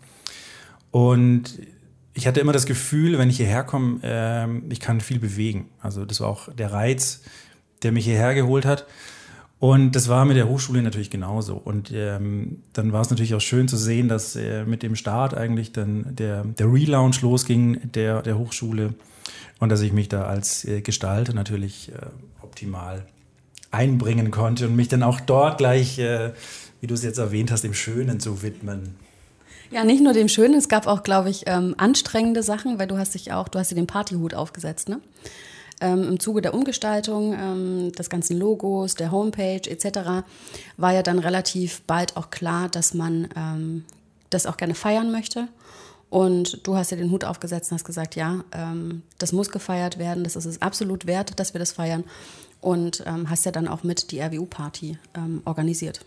Und 0.90 1.59
ich 2.12 2.26
hatte 2.26 2.40
immer 2.40 2.52
das 2.52 2.66
Gefühl, 2.66 3.19
wenn 3.19 3.31
ich 3.31 3.38
hierher 3.38 3.64
komme, 3.64 4.00
äh, 4.02 4.73
ich 4.73 4.78
kann 4.78 5.00
viel 5.00 5.19
bewegen. 5.19 5.71
Also 5.81 6.04
das 6.04 6.21
war 6.21 6.28
auch 6.28 6.52
der 6.52 6.73
Reiz, 6.73 7.23
der 7.83 7.93
mich 7.93 8.04
hierher 8.04 8.35
geholt 8.35 8.66
hat. 8.66 8.87
Und 9.64 9.97
das 9.97 10.09
war 10.09 10.26
mit 10.26 10.37
der 10.37 10.47
Hochschule 10.47 10.83
natürlich 10.83 11.09
genauso. 11.09 11.54
Und 11.54 11.90
ähm, 11.90 12.59
dann 12.75 12.92
war 12.92 13.00
es 13.00 13.09
natürlich 13.09 13.35
auch 13.35 13.40
schön 13.40 13.66
zu 13.66 13.78
sehen, 13.78 14.11
dass 14.11 14.37
äh, 14.37 14.66
mit 14.66 14.83
dem 14.83 14.94
Start 14.94 15.33
eigentlich 15.33 15.73
dann 15.73 16.14
der, 16.14 16.44
der 16.44 16.71
Relaunch 16.71 17.23
losging 17.23 17.80
der, 17.94 18.21
der 18.21 18.37
Hochschule 18.37 18.92
und 19.61 19.71
dass 19.71 19.80
ich 19.80 19.94
mich 19.94 20.11
da 20.11 20.25
als 20.25 20.66
äh, 20.66 20.83
Gestalter 20.83 21.33
natürlich 21.33 21.90
äh, 21.92 22.42
optimal 22.42 23.06
einbringen 23.71 24.30
konnte 24.30 24.66
und 24.66 24.76
mich 24.76 24.88
dann 24.88 25.02
auch 25.02 25.18
dort 25.18 25.56
gleich, 25.56 25.99
äh, 25.99 26.35
wie 26.83 26.87
du 26.87 26.92
es 26.92 27.02
jetzt 27.02 27.16
erwähnt 27.16 27.50
hast, 27.50 27.64
dem 27.64 27.73
Schönen 27.73 28.21
zu 28.21 28.42
widmen. 28.42 28.97
Ja, 29.71 29.83
nicht 29.83 30.02
nur 30.02 30.12
dem 30.12 30.28
Schönen, 30.28 30.52
es 30.52 30.68
gab 30.68 30.87
auch, 30.87 31.02
glaube 31.04 31.30
ich, 31.30 31.44
ähm, 31.47 31.75
anstrengende 31.78 32.42
Sachen, 32.42 32.78
weil 32.78 32.87
du 32.87 32.99
hast 32.99 33.14
dich 33.14 33.33
auch, 33.33 33.49
du 33.49 33.59
hast 33.59 33.71
dir 33.71 33.76
den 33.76 33.87
Partyhut 33.87 34.35
aufgesetzt, 34.35 34.90
ne? 34.90 35.00
Ähm, 35.81 36.04
im 36.04 36.21
Zuge 36.21 36.43
der 36.43 36.54
Umgestaltung 36.54 37.35
ähm, 37.35 37.93
des 37.93 38.11
ganzen 38.11 38.38
Logos, 38.38 38.95
der 38.95 39.11
Homepage 39.11 39.69
etc. 39.69 40.25
war 40.76 40.93
ja 40.93 41.02
dann 41.02 41.19
relativ 41.19 41.83
bald 41.83 42.16
auch 42.16 42.31
klar, 42.31 42.69
dass 42.69 42.95
man 42.95 43.28
ähm, 43.37 43.85
das 44.31 44.47
auch 44.47 44.57
gerne 44.57 44.75
feiern 44.75 45.11
möchte. 45.11 45.49
Und 46.11 46.66
du 46.66 46.76
hast 46.76 46.90
ja 46.90 46.97
den 46.97 47.11
Hut 47.11 47.25
aufgesetzt 47.25 47.71
und 47.71 47.76
hast 47.78 47.85
gesagt, 47.85 48.14
ja, 48.14 48.45
ähm, 48.52 49.02
das 49.19 49.33
muss 49.33 49.50
gefeiert 49.50 49.99
werden, 49.99 50.23
das 50.23 50.37
ist 50.37 50.45
es 50.45 50.62
absolut 50.62 51.07
wert, 51.07 51.40
dass 51.40 51.54
wir 51.54 51.59
das 51.59 51.73
feiern. 51.73 52.04
Und 52.61 53.02
ähm, 53.07 53.28
hast 53.28 53.45
ja 53.45 53.52
dann 53.52 53.69
auch 53.69 53.83
mit 53.83 54.11
die 54.11 54.21
RWU-Party 54.21 54.97
ähm, 55.16 55.43
organisiert. 55.45 56.00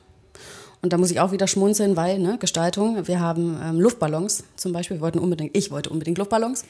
Und 0.81 0.93
da 0.93 0.97
muss 0.97 1.11
ich 1.11 1.19
auch 1.19 1.31
wieder 1.31 1.47
schmunzeln, 1.47 1.97
weil, 1.97 2.19
ne, 2.19 2.37
Gestaltung, 2.37 3.07
wir 3.07 3.19
haben 3.19 3.59
ähm, 3.61 3.79
Luftballons 3.79 4.43
zum 4.55 4.73
Beispiel. 4.73 4.97
Wir 4.97 5.01
wollten 5.01 5.19
unbedingt, 5.19 5.57
ich 5.57 5.71
wollte 5.71 5.89
unbedingt 5.89 6.17
Luftballons. 6.17 6.63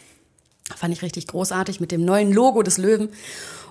Fand 0.76 0.94
ich 0.94 1.02
richtig 1.02 1.28
großartig 1.28 1.80
mit 1.80 1.92
dem 1.92 2.04
neuen 2.04 2.32
Logo 2.32 2.62
des 2.62 2.78
Löwen. 2.78 3.10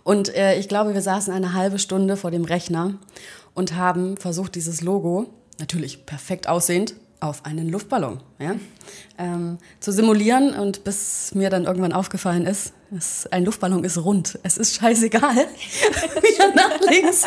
Und 0.03 0.35
äh, 0.35 0.59
ich 0.59 0.69
glaube, 0.69 0.95
wir 0.95 1.03
saßen 1.03 1.33
eine 1.33 1.53
halbe 1.53 1.79
Stunde 1.79 2.17
vor 2.17 2.31
dem 2.31 2.45
Rechner 2.45 2.95
und 3.55 3.75
haben 3.75 4.17
versucht, 4.17 4.55
dieses 4.55 4.81
Logo, 4.83 5.27
natürlich 5.59 6.07
perfekt 6.07 6.49
aussehend, 6.49 6.95
auf 7.21 7.45
einen 7.45 7.69
Luftballon 7.69 8.21
ja, 8.39 8.57
ähm, 9.19 9.59
zu 9.81 9.93
simulieren. 9.93 10.55
Und 10.55 10.85
bis 10.85 11.35
mir 11.35 11.51
dann 11.51 11.65
irgendwann 11.65 11.93
aufgefallen 11.93 12.47
ist, 12.47 12.73
es, 12.97 13.27
ein 13.29 13.45
Luftballon 13.45 13.83
ist 13.85 13.99
rund. 13.99 14.39
Es 14.43 14.59
ist 14.59 14.77
scheißegal, 14.77 15.35
wie 15.35 16.39
er 16.39 16.55
nach 16.55 16.81
links 16.89 17.25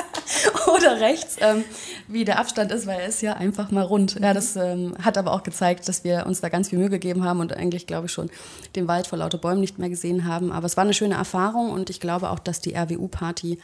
oder 0.74 1.02
rechts, 1.02 1.38
ähm, 1.42 1.64
wie 2.08 2.24
der 2.24 2.40
Abstand 2.40 2.72
ist, 2.72 2.88
weil 2.88 3.00
er 3.00 3.08
ist 3.08 3.22
ja 3.22 3.34
einfach 3.34 3.72
mal 3.72 3.84
rund. 3.84 4.20
Ja, 4.20 4.34
das 4.34 4.56
ähm, 4.56 4.96
hat 5.02 5.18
aber 5.18 5.34
auch 5.34 5.44
gezeigt, 5.44 5.88
dass 5.88 6.04
wir 6.04 6.26
uns 6.26 6.42
da 6.42 6.50
ganz 6.50 6.70
viel 6.70 6.80
Mühe 6.80 6.90
gegeben 6.90 7.24
haben 7.26 7.40
und 7.40 7.54
eigentlich, 7.54 7.88
glaube 7.88 8.06
ich, 8.06 8.12
schon 8.12 8.30
den 8.76 8.88
Wald 8.88 9.08
vor 9.08 9.18
lauter 9.18 9.38
Bäumen 9.38 9.62
nicht 9.62 9.80
mehr 9.80 9.90
gesehen 9.90 10.26
haben. 10.26 10.52
Aber 10.52 10.66
es 10.66 10.78
war 10.78 10.84
eine 10.84 10.94
schöne 10.94 11.16
Erfahrung 11.16 11.72
und 11.72 11.90
ich 11.90 12.00
glaube 12.00 12.30
auch, 12.30 12.40
dass 12.40 12.62
die 12.62 12.76
RWU-Party 12.76 13.60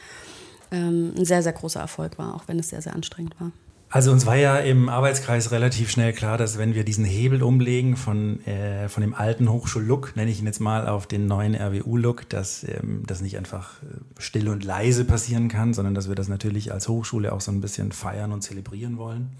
ähm, 0.72 1.14
ein 1.16 1.24
sehr, 1.24 1.42
sehr 1.42 1.52
großer 1.52 1.80
Erfolg 1.80 2.18
war, 2.18 2.34
auch 2.34 2.44
wenn 2.46 2.58
es 2.58 2.68
sehr, 2.68 2.82
sehr 2.82 2.94
anstrengend 2.94 3.40
war. 3.40 3.52
Also 3.88 4.10
uns 4.10 4.26
war 4.26 4.36
ja 4.36 4.58
im 4.58 4.88
Arbeitskreis 4.88 5.52
relativ 5.52 5.90
schnell 5.90 6.12
klar, 6.12 6.36
dass 6.38 6.58
wenn 6.58 6.74
wir 6.74 6.84
diesen 6.84 7.04
Hebel 7.04 7.42
umlegen 7.42 7.96
von, 7.96 8.44
äh, 8.44 8.88
von 8.88 9.00
dem 9.00 9.14
alten 9.14 9.48
Hochschullook, 9.48 10.16
nenne 10.16 10.30
ich 10.30 10.40
ihn 10.40 10.46
jetzt 10.46 10.60
mal, 10.60 10.88
auf 10.88 11.06
den 11.06 11.26
neuen 11.26 11.54
RWU-Look, 11.54 12.28
dass 12.28 12.64
ähm, 12.64 13.04
das 13.06 13.20
nicht 13.20 13.38
einfach 13.38 13.82
äh, 13.82 13.86
still 14.18 14.48
und 14.48 14.64
leise 14.64 15.04
passieren 15.04 15.48
kann, 15.48 15.72
sondern 15.72 15.94
dass 15.94 16.08
wir 16.08 16.16
das 16.16 16.26
natürlich 16.28 16.72
als 16.72 16.88
Hochschule 16.88 17.32
auch 17.32 17.40
so 17.40 17.52
ein 17.52 17.60
bisschen 17.60 17.92
feiern 17.92 18.32
und 18.32 18.42
zelebrieren 18.42 18.98
wollen. 18.98 19.30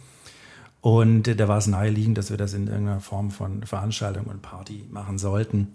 Und 0.81 1.27
äh, 1.27 1.35
da 1.35 1.49
war 1.49 1.59
es 1.59 1.67
naheliegend, 1.67 2.17
dass 2.17 2.31
wir 2.31 2.37
das 2.37 2.55
in 2.55 2.69
irgendeiner 2.69 3.01
Form 3.01 3.33
von 3.33 3.65
Veranstaltung 3.65 4.27
und 4.27 4.43
Party 4.43 4.85
machen 4.93 5.19
sollten. 5.19 5.75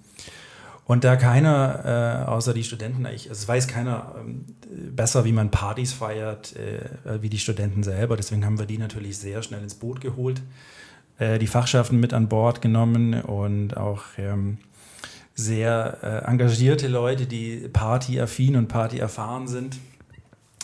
Und 0.91 1.05
da 1.05 1.15
keiner, 1.15 2.25
äh, 2.25 2.29
außer 2.29 2.53
die 2.53 2.65
Studenten, 2.65 3.05
ich, 3.05 3.29
also 3.29 3.43
es 3.43 3.47
weiß 3.47 3.69
keiner 3.69 4.13
ähm, 4.19 4.43
besser, 4.93 5.23
wie 5.23 5.31
man 5.31 5.49
Partys 5.49 5.93
feiert, 5.93 6.53
äh, 6.57 7.21
wie 7.21 7.29
die 7.29 7.39
Studenten 7.39 7.81
selber. 7.81 8.17
Deswegen 8.17 8.43
haben 8.43 8.59
wir 8.59 8.65
die 8.65 8.77
natürlich 8.77 9.17
sehr 9.17 9.41
schnell 9.41 9.63
ins 9.63 9.75
Boot 9.75 10.01
geholt, 10.01 10.41
äh, 11.17 11.39
die 11.39 11.47
Fachschaften 11.47 12.01
mit 12.01 12.13
an 12.13 12.27
Bord 12.27 12.61
genommen 12.61 13.21
und 13.21 13.77
auch 13.77 14.03
ähm, 14.17 14.57
sehr 15.33 15.99
äh, 16.03 16.29
engagierte 16.29 16.89
Leute, 16.89 17.25
die 17.25 17.69
partyaffin 17.71 18.57
und 18.57 18.67
partyerfahren 18.67 19.47
sind, 19.47 19.77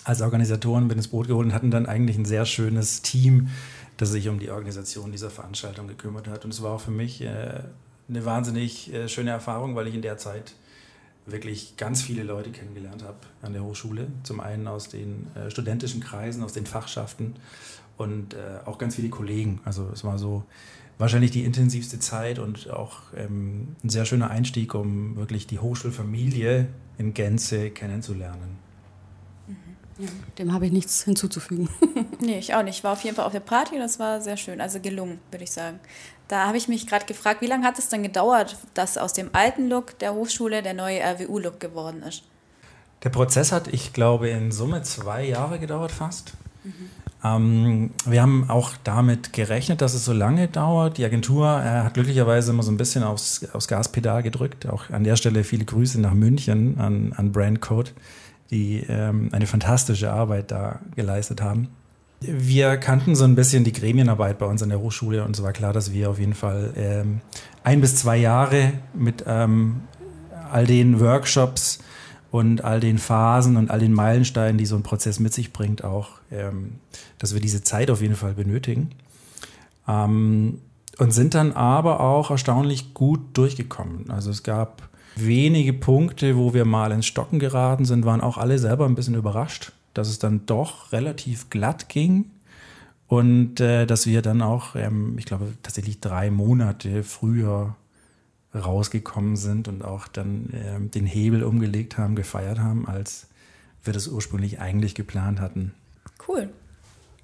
als 0.04 0.22
Organisatoren 0.22 0.88
mit 0.88 0.98
ins 0.98 1.08
Boot 1.08 1.30
geholt 1.30 1.46
und 1.46 1.54
hatten 1.54 1.72
dann 1.72 1.86
eigentlich 1.86 2.18
ein 2.18 2.26
sehr 2.26 2.46
schönes 2.46 3.02
Team, 3.02 3.48
das 3.96 4.10
sich 4.10 4.28
um 4.28 4.40
die 4.40 4.50
Organisation 4.50 5.14
dieser 5.14 5.30
Veranstaltung 5.30 5.88
gekümmert 5.88 6.28
hat. 6.28 6.44
Und 6.44 6.54
es 6.54 6.62
war 6.62 6.74
auch 6.74 6.82
für 6.82 6.92
mich 6.92 7.22
äh, 7.22 7.62
eine 8.10 8.26
wahnsinnig 8.26 8.94
äh, 8.94 9.08
schöne 9.08 9.32
Erfahrung, 9.32 9.76
weil 9.76 9.88
ich 9.88 9.96
in 9.96 10.02
der 10.02 10.18
Zeit 10.18 10.54
wirklich 11.26 11.76
ganz 11.76 12.02
viele 12.02 12.24
Leute 12.24 12.52
kennengelernt 12.52 13.04
habe 13.04 13.18
an 13.42 13.54
der 13.54 13.64
Hochschule. 13.64 14.08
Zum 14.24 14.40
einen 14.40 14.68
aus 14.68 14.90
den 14.90 15.28
äh, 15.36 15.52
studentischen 15.52 16.02
Kreisen, 16.02 16.44
aus 16.44 16.54
den 16.54 16.66
Fachschaften 16.66 17.36
und 17.98 18.34
äh, 18.34 18.60
auch 18.66 18.78
ganz 18.78 18.96
viele 18.96 19.10
Kollegen. 19.10 19.60
Also 19.66 19.90
es 19.92 20.04
war 20.04 20.18
so 20.18 20.46
wahrscheinlich 20.98 21.32
die 21.32 21.44
intensivste 21.44 22.00
Zeit 22.00 22.40
und 22.40 22.70
auch 22.70 23.02
ähm, 23.16 23.76
ein 23.84 23.90
sehr 23.90 24.06
schöner 24.06 24.30
Einstieg, 24.30 24.74
um 24.74 25.18
wirklich 25.18 25.48
die 25.48 25.60
Hochschulfamilie 25.60 26.68
in 26.98 27.14
Gänze 27.14 27.70
kennenzulernen. 27.72 28.67
Ja, 30.00 30.08
dem 30.38 30.54
habe 30.54 30.66
ich 30.66 30.72
nichts 30.72 31.04
hinzuzufügen. 31.04 31.70
nee, 32.20 32.38
ich 32.38 32.54
auch 32.54 32.64
nicht. 32.64 32.78
Ich 32.78 32.84
war 32.84 32.94
auf 32.94 33.04
jeden 33.04 33.16
Fall 33.16 33.26
auf 33.26 33.32
der 33.32 33.40
Party 33.40 33.76
und 33.76 33.82
das 33.82 34.00
war 34.00 34.22
sehr 34.22 34.38
schön. 34.38 34.62
Also 34.62 34.80
gelungen, 34.80 35.20
würde 35.32 35.44
ich 35.44 35.52
sagen. 35.52 35.80
Da 36.28 36.46
habe 36.48 36.58
ich 36.58 36.68
mich 36.68 36.88
gerade 36.88 37.06
gefragt, 37.06 37.42
wie 37.42 37.48
lange 37.48 37.66
hat 37.66 37.80
es 37.80 37.90
denn 37.90 38.04
gedauert, 38.04 38.58
dass 38.74 38.98
aus 38.98 39.14
dem 39.14 39.30
alten 39.34 39.70
Look 39.70 39.98
der 40.00 40.14
Hochschule 40.14 40.62
der 40.62 40.74
neue 40.74 41.00
RWU-Look 41.00 41.60
geworden 41.60 42.04
ist? 42.04 42.24
Der 43.04 43.10
Prozess 43.10 43.52
hat, 43.52 43.68
ich 43.68 43.94
glaube, 43.94 44.30
in 44.30 44.52
Summe 44.52 44.82
zwei 44.82 45.24
Jahre 45.24 45.60
gedauert 45.60 45.92
fast. 45.92 46.34
Mhm. 46.64 46.90
Ähm, 47.24 47.92
wir 48.06 48.22
haben 48.22 48.50
auch 48.50 48.72
damit 48.84 49.34
gerechnet, 49.34 49.82
dass 49.82 49.94
es 49.94 50.06
so 50.06 50.14
lange 50.14 50.48
dauert. 50.48 50.98
Die 50.98 51.06
Agentur 51.06 51.46
äh, 51.48 51.84
hat 51.84 51.94
glücklicherweise 51.94 52.52
immer 52.52 52.64
so 52.64 52.72
ein 52.72 52.78
bisschen 52.78 53.04
aufs, 53.04 53.48
aufs 53.54 53.68
Gaspedal 53.68 54.22
gedrückt. 54.24 54.68
Auch 54.68 54.90
an 54.90 55.04
der 55.04 55.16
Stelle 55.16 55.44
viele 55.44 55.66
Grüße 55.66 56.00
nach 56.02 56.14
München 56.14 56.78
an, 56.80 57.14
an 57.16 57.32
Brandcode 57.32 57.94
die 58.52 58.84
ähm, 58.88 59.30
eine 59.32 59.48
fantastische 59.48 60.12
Arbeit 60.12 60.52
da 60.52 60.80
geleistet 60.96 61.42
haben. 61.42 61.70
Wir 62.20 62.78
kannten 62.78 63.16
so 63.16 63.26
ein 63.26 63.36
bisschen 63.36 63.64
die 63.64 63.74
Gremienarbeit 63.74 64.40
bei 64.40 64.48
uns 64.48 64.64
an 64.64 64.70
der 64.70 64.80
Hochschule 64.80 65.24
und 65.24 65.36
es 65.36 65.44
war 65.44 65.54
klar, 65.54 65.74
dass 65.74 65.94
wir 65.94 66.10
auf 66.10 66.20
jeden 66.20 66.34
Fall 66.34 66.74
ähm, 66.76 67.22
ein 67.64 67.80
bis 67.80 67.96
zwei 67.96 68.18
Jahre 68.18 68.74
mit 68.94 69.24
ähm, 69.28 69.82
all 70.52 70.66
den 70.66 71.00
Workshops 71.00 71.80
und 72.32 72.64
all 72.64 72.80
den 72.80 72.98
Phasen 72.98 73.56
und 73.56 73.70
all 73.70 73.80
den 73.80 73.94
Meilensteinen, 73.94 74.58
die 74.58 74.66
so 74.66 74.76
ein 74.76 74.84
Prozess 74.84 75.20
mit 75.20 75.34
sich 75.34 75.54
bringt, 75.54 75.84
auch, 75.84 76.10
ähm, 76.32 76.76
dass 77.20 77.34
wir 77.34 77.42
diese 77.42 77.64
Zeit 77.64 77.92
auf 77.92 78.02
jeden 78.02 78.16
Fall 78.16 78.34
benötigen. 78.34 78.92
Ähm, 79.88 80.60
und 80.98 81.12
sind 81.12 81.36
dann 81.36 81.54
aber 81.54 82.00
auch 82.00 82.32
erstaunlich 82.32 82.94
gut 82.96 83.20
durchgekommen. 83.38 84.10
Also 84.10 84.32
es 84.32 84.42
gab 84.42 84.90
wenige 85.26 85.74
Punkte, 85.74 86.38
wo 86.38 86.54
wir 86.54 86.66
mal 86.66 86.92
ins 86.92 87.06
Stocken 87.06 87.40
geraten 87.40 87.86
sind, 87.86 88.06
waren 88.06 88.22
auch 88.22 88.38
alle 88.38 88.60
selber 88.60 88.86
ein 88.86 88.96
bisschen 88.96 89.16
überrascht, 89.16 89.72
dass 89.94 90.10
es 90.10 90.20
dann 90.20 90.46
doch 90.46 90.92
relativ 90.92 91.50
glatt 91.50 91.90
ging 91.90 92.26
und 93.08 93.60
äh, 93.60 93.86
dass 93.86 94.06
wir 94.06 94.22
dann 94.22 94.42
auch, 94.42 94.76
ähm, 94.76 95.18
ich 95.18 95.26
glaube, 95.26 95.54
tatsächlich 95.64 96.00
drei 96.00 96.30
Monate 96.30 97.04
früher 97.04 97.76
rausgekommen 98.54 99.36
sind 99.36 99.68
und 99.68 99.84
auch 99.84 100.08
dann 100.08 100.50
ähm, 100.54 100.92
den 100.92 101.06
Hebel 101.06 101.44
umgelegt 101.44 101.98
haben, 101.98 102.16
gefeiert 102.16 102.60
haben, 102.60 102.88
als 102.88 103.28
wir 103.84 103.94
das 103.94 104.08
ursprünglich 104.08 104.60
eigentlich 104.60 104.96
geplant 104.96 105.40
hatten. 105.40 105.74
Cool. 106.28 106.50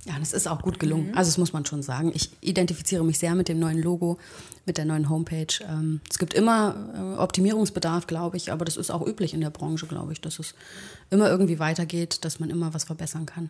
Ja, 0.06 0.20
das 0.20 0.34
ist 0.34 0.48
auch 0.48 0.62
gut 0.62 0.80
gelungen. 0.80 1.10
Mhm. 1.10 1.18
Also 1.18 1.30
das 1.30 1.38
muss 1.38 1.54
man 1.54 1.66
schon 1.66 1.82
sagen. 1.82 2.12
Ich 2.14 2.30
identifiziere 2.42 3.06
mich 3.06 3.20
sehr 3.20 3.36
mit 3.36 3.48
dem 3.48 3.60
neuen 3.60 3.82
Logo, 3.82 4.18
mit 4.66 4.78
der 4.78 4.86
neuen 4.86 5.10
Homepage. 5.10 5.64
Ähm, 5.68 6.02
es 6.10 6.20
gibt 6.20 6.34
immer 6.34 7.16
äh, 7.18 7.20
Optimierungsbedarf, 7.20 8.06
glaube 8.06 8.36
ich, 8.36 8.52
aber 8.52 8.66
das 8.66 8.76
ist 8.76 8.92
auch 8.92 9.06
üblich 9.06 9.34
in 9.34 9.42
der 9.42 9.50
Branche, 9.50 9.88
glaube 9.88 10.12
ich, 10.12 10.20
dass 10.20 10.40
es 10.40 10.56
immer 11.10 11.30
irgendwie 11.30 11.60
weitergeht, 11.60 12.26
dass 12.26 12.40
man 12.40 12.50
immer 12.50 12.74
was 12.74 12.84
verbessern 12.84 13.26
kann. 13.26 13.50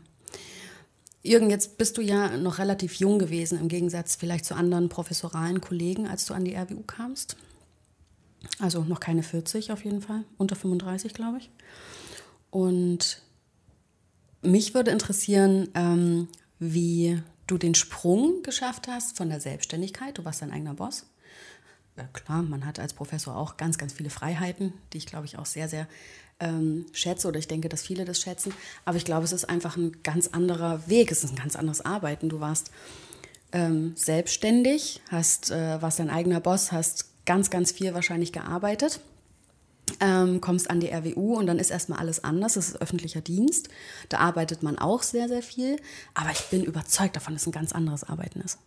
Jürgen, 1.24 1.50
jetzt 1.50 1.78
bist 1.78 1.98
du 1.98 2.02
ja 2.02 2.38
noch 2.38 2.60
relativ 2.60 2.96
jung 2.96 3.18
gewesen, 3.18 3.58
im 3.60 3.70
Gegensatz 3.70 4.16
vielleicht 4.16 4.46
zu 4.46 4.56
anderen 4.56 4.90
professoralen 4.90 5.62
Kollegen, 5.62 6.08
als 6.08 6.26
du 6.26 6.34
an 6.34 6.44
die 6.44 6.54
RWU 6.54 6.84
kamst. 6.86 7.38
Also 8.60 8.84
noch 8.84 9.00
keine 9.00 9.24
40 9.24 9.72
auf 9.72 9.86
jeden 9.86 10.02
Fall, 10.02 10.26
unter 10.38 10.56
35, 10.56 11.14
glaube 11.14 11.38
ich. 11.38 11.50
Und 12.52 13.22
mich 14.42 14.74
würde 14.74 14.92
interessieren, 14.92 15.70
ähm, 15.74 16.28
wie 16.72 17.22
du 17.48 17.58
den 17.58 17.76
Sprung 17.76 18.42
geschafft 18.44 18.88
hast 18.88 19.18
von 19.18 19.30
der 19.30 19.40
Selbstständigkeit. 19.40 20.18
Du 20.18 20.26
warst 20.26 20.42
dein 20.42 20.52
eigener 20.52 20.74
Boss. 20.74 21.06
Ja, 21.98 22.06
klar, 22.14 22.42
man 22.42 22.66
hat 22.66 22.80
als 22.80 22.94
Professor 22.94 23.36
auch 23.36 23.58
ganz, 23.58 23.78
ganz 23.78 23.94
viele 23.94 24.10
Freiheiten, 24.10 24.74
die 24.94 24.98
ich, 24.98 25.06
glaube 25.06 25.26
ich, 25.26 25.38
auch 25.38 25.46
sehr, 25.46 25.68
sehr 25.68 25.88
ähm, 26.40 26.86
schätze 26.92 27.28
oder 27.28 27.38
ich 27.38 27.48
denke, 27.48 27.70
dass 27.70 27.84
viele 27.84 28.06
das 28.06 28.20
schätzen. 28.20 28.54
Aber 28.86 28.98
ich 28.98 29.06
glaube, 29.06 29.26
es 29.26 29.32
ist 29.32 29.46
einfach 29.46 29.78
ein 29.78 30.02
ganz 30.02 30.28
anderer 30.28 30.88
Weg, 30.88 31.12
es 31.12 31.24
ist 31.24 31.32
ein 31.32 31.36
ganz 31.38 31.56
anderes 31.56 31.82
Arbeiten. 31.82 32.30
Du 32.30 32.40
warst 32.40 32.72
ähm, 33.52 33.94
selbstständig, 33.96 35.02
hast, 35.10 35.52
äh, 35.52 35.82
warst 35.82 36.00
dein 36.00 36.10
eigener 36.10 36.40
Boss, 36.40 36.72
hast 36.72 37.26
ganz, 37.26 37.50
ganz 37.50 37.72
viel 37.72 37.94
wahrscheinlich 37.94 38.32
gearbeitet 38.32 39.02
ähm, 40.00 40.42
kommst 40.42 40.70
an 40.70 40.80
die 40.80 40.90
RWU 40.90 41.38
und 41.38 41.48
dann 41.48 41.60
ist 41.60 41.70
erstmal 41.70 42.00
alles 42.00 42.24
anders. 42.24 42.54
Das 42.54 42.70
ist 42.70 42.82
öffentlicher 42.82 43.22
Dienst. 43.22 43.70
Da 44.10 44.20
arbeitet 44.20 44.64
man 44.64 44.78
auch 44.78 45.04
sehr, 45.04 45.28
sehr 45.28 45.42
viel. 45.42 45.78
Aber 46.14 46.32
ich 46.32 46.42
bin 46.50 46.64
überzeugt 46.64 47.16
davon, 47.16 47.34
dass 47.34 47.44
es 47.44 47.48
ein 47.48 47.52
ganz 47.52 47.74
anderes 47.74 48.04
Arbeiten 48.04 48.42
ist. 48.42 48.60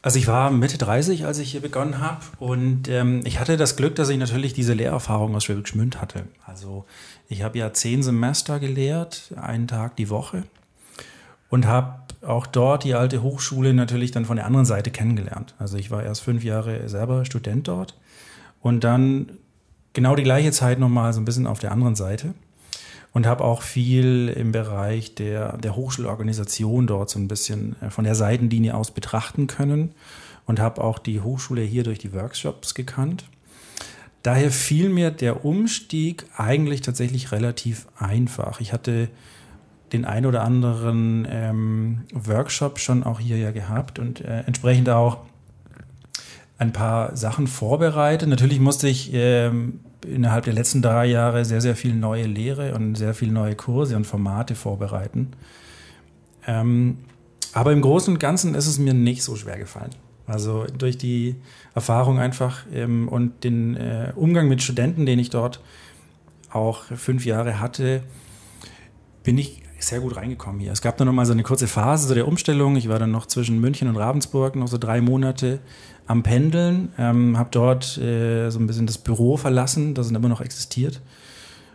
Also 0.00 0.18
ich 0.18 0.28
war 0.28 0.50
Mitte 0.50 0.78
30, 0.78 1.26
als 1.26 1.38
ich 1.38 1.50
hier 1.50 1.60
begonnen 1.60 1.98
habe 1.98 2.24
und 2.38 2.86
ähm, 2.88 3.20
ich 3.24 3.40
hatte 3.40 3.56
das 3.56 3.74
Glück, 3.74 3.96
dass 3.96 4.08
ich 4.08 4.16
natürlich 4.16 4.52
diese 4.54 4.72
Lehrerfahrung 4.72 5.34
aus 5.34 5.44
Schwäbisch 5.44 5.72
Gmünd 5.72 6.00
hatte. 6.00 6.22
Also 6.46 6.84
ich 7.28 7.42
habe 7.42 7.58
ja 7.58 7.72
zehn 7.72 8.04
Semester 8.04 8.60
gelehrt, 8.60 9.34
einen 9.34 9.66
Tag 9.66 9.96
die 9.96 10.08
Woche 10.08 10.44
und 11.50 11.66
habe 11.66 11.98
auch 12.24 12.46
dort 12.46 12.84
die 12.84 12.94
alte 12.94 13.22
Hochschule 13.22 13.74
natürlich 13.74 14.12
dann 14.12 14.24
von 14.24 14.36
der 14.36 14.46
anderen 14.46 14.66
Seite 14.66 14.92
kennengelernt. 14.92 15.54
Also 15.58 15.76
ich 15.76 15.90
war 15.90 16.04
erst 16.04 16.20
fünf 16.20 16.44
Jahre 16.44 16.88
selber 16.88 17.24
Student 17.24 17.66
dort 17.66 17.96
und 18.60 18.84
dann 18.84 19.38
genau 19.92 20.14
die 20.14 20.22
gleiche 20.22 20.52
Zeit 20.52 20.78
nochmal 20.78 21.12
so 21.12 21.20
ein 21.20 21.24
bisschen 21.24 21.46
auf 21.46 21.58
der 21.58 21.72
anderen 21.72 21.94
Seite 21.94 22.34
und 23.12 23.26
habe 23.26 23.44
auch 23.44 23.62
viel 23.62 24.28
im 24.28 24.52
Bereich 24.52 25.14
der, 25.14 25.56
der 25.58 25.76
Hochschulorganisation 25.76 26.86
dort 26.86 27.10
so 27.10 27.18
ein 27.18 27.28
bisschen 27.28 27.76
äh, 27.82 27.90
von 27.90 28.04
der 28.04 28.14
Seitenlinie 28.14 28.74
aus 28.74 28.90
betrachten 28.90 29.46
können 29.46 29.92
und 30.46 30.60
habe 30.60 30.82
auch 30.82 30.98
die 30.98 31.20
Hochschule 31.20 31.62
hier 31.62 31.84
durch 31.84 31.98
die 31.98 32.12
Workshops 32.12 32.74
gekannt. 32.74 33.24
Daher 34.22 34.50
fiel 34.50 34.88
mir 34.88 35.10
der 35.10 35.44
Umstieg 35.44 36.26
eigentlich 36.36 36.80
tatsächlich 36.80 37.32
relativ 37.32 37.86
einfach. 37.98 38.60
Ich 38.60 38.72
hatte 38.72 39.08
den 39.92 40.04
ein 40.04 40.26
oder 40.26 40.42
anderen 40.42 41.26
ähm, 41.30 42.02
Workshop 42.12 42.78
schon 42.78 43.04
auch 43.04 43.20
hier 43.20 43.38
ja 43.38 43.52
gehabt 43.52 43.98
und 43.98 44.20
äh, 44.20 44.40
entsprechend 44.40 44.88
auch 44.90 45.18
ein 46.58 46.72
paar 46.72 47.16
Sachen 47.16 47.46
vorbereitet. 47.46 48.28
Natürlich 48.28 48.60
musste 48.60 48.88
ich 48.88 49.12
ähm, 49.14 49.80
innerhalb 50.06 50.44
der 50.44 50.54
letzten 50.54 50.82
drei 50.82 51.06
Jahre 51.06 51.44
sehr, 51.44 51.60
sehr 51.60 51.76
viel 51.76 51.94
neue 51.94 52.24
Lehre 52.24 52.74
und 52.74 52.96
sehr 52.96 53.14
viel 53.14 53.30
neue 53.30 53.54
Kurse 53.54 53.96
und 53.96 54.06
Formate 54.06 54.54
vorbereiten. 54.54 55.30
Ähm, 56.46 56.98
aber 57.52 57.72
im 57.72 57.80
Großen 57.80 58.12
und 58.12 58.18
Ganzen 58.18 58.54
ist 58.54 58.66
es 58.66 58.78
mir 58.78 58.94
nicht 58.94 59.22
so 59.22 59.36
schwer 59.36 59.58
gefallen. 59.58 59.90
Also 60.26 60.66
durch 60.66 60.98
die 60.98 61.36
Erfahrung 61.74 62.18
einfach 62.18 62.66
ähm, 62.72 63.08
und 63.08 63.44
den 63.44 63.76
äh, 63.76 64.12
Umgang 64.14 64.48
mit 64.48 64.62
Studenten, 64.62 65.06
den 65.06 65.18
ich 65.18 65.30
dort 65.30 65.60
auch 66.50 66.84
fünf 66.84 67.24
Jahre 67.24 67.60
hatte, 67.60 68.02
bin 69.22 69.38
ich 69.38 69.62
sehr 69.78 70.00
gut 70.00 70.16
reingekommen 70.16 70.60
hier. 70.60 70.72
Es 70.72 70.82
gab 70.82 70.96
dann 70.96 71.06
noch 71.06 71.14
mal 71.14 71.26
so 71.26 71.32
eine 71.32 71.42
kurze 71.42 71.68
Phase 71.68 72.08
so 72.08 72.14
der 72.14 72.26
Umstellung. 72.26 72.76
Ich 72.76 72.88
war 72.88 72.98
dann 72.98 73.10
noch 73.10 73.26
zwischen 73.26 73.60
München 73.60 73.88
und 73.88 73.96
Ravensburg 73.96 74.56
noch 74.56 74.68
so 74.68 74.78
drei 74.78 75.00
Monate 75.00 75.60
am 76.06 76.22
Pendeln, 76.22 76.92
ähm, 76.98 77.36
habe 77.38 77.50
dort 77.52 77.98
äh, 77.98 78.50
so 78.50 78.58
ein 78.58 78.66
bisschen 78.66 78.86
das 78.86 78.98
Büro 78.98 79.36
verlassen, 79.36 79.94
das 79.94 80.10
immer 80.10 80.28
noch 80.28 80.40
existiert. 80.40 81.02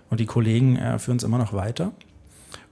Und 0.10 0.20
die 0.20 0.26
Kollegen 0.26 0.76
äh, 0.76 1.00
führen 1.00 1.18
es 1.18 1.24
immer 1.24 1.38
noch 1.38 1.54
weiter. 1.54 1.94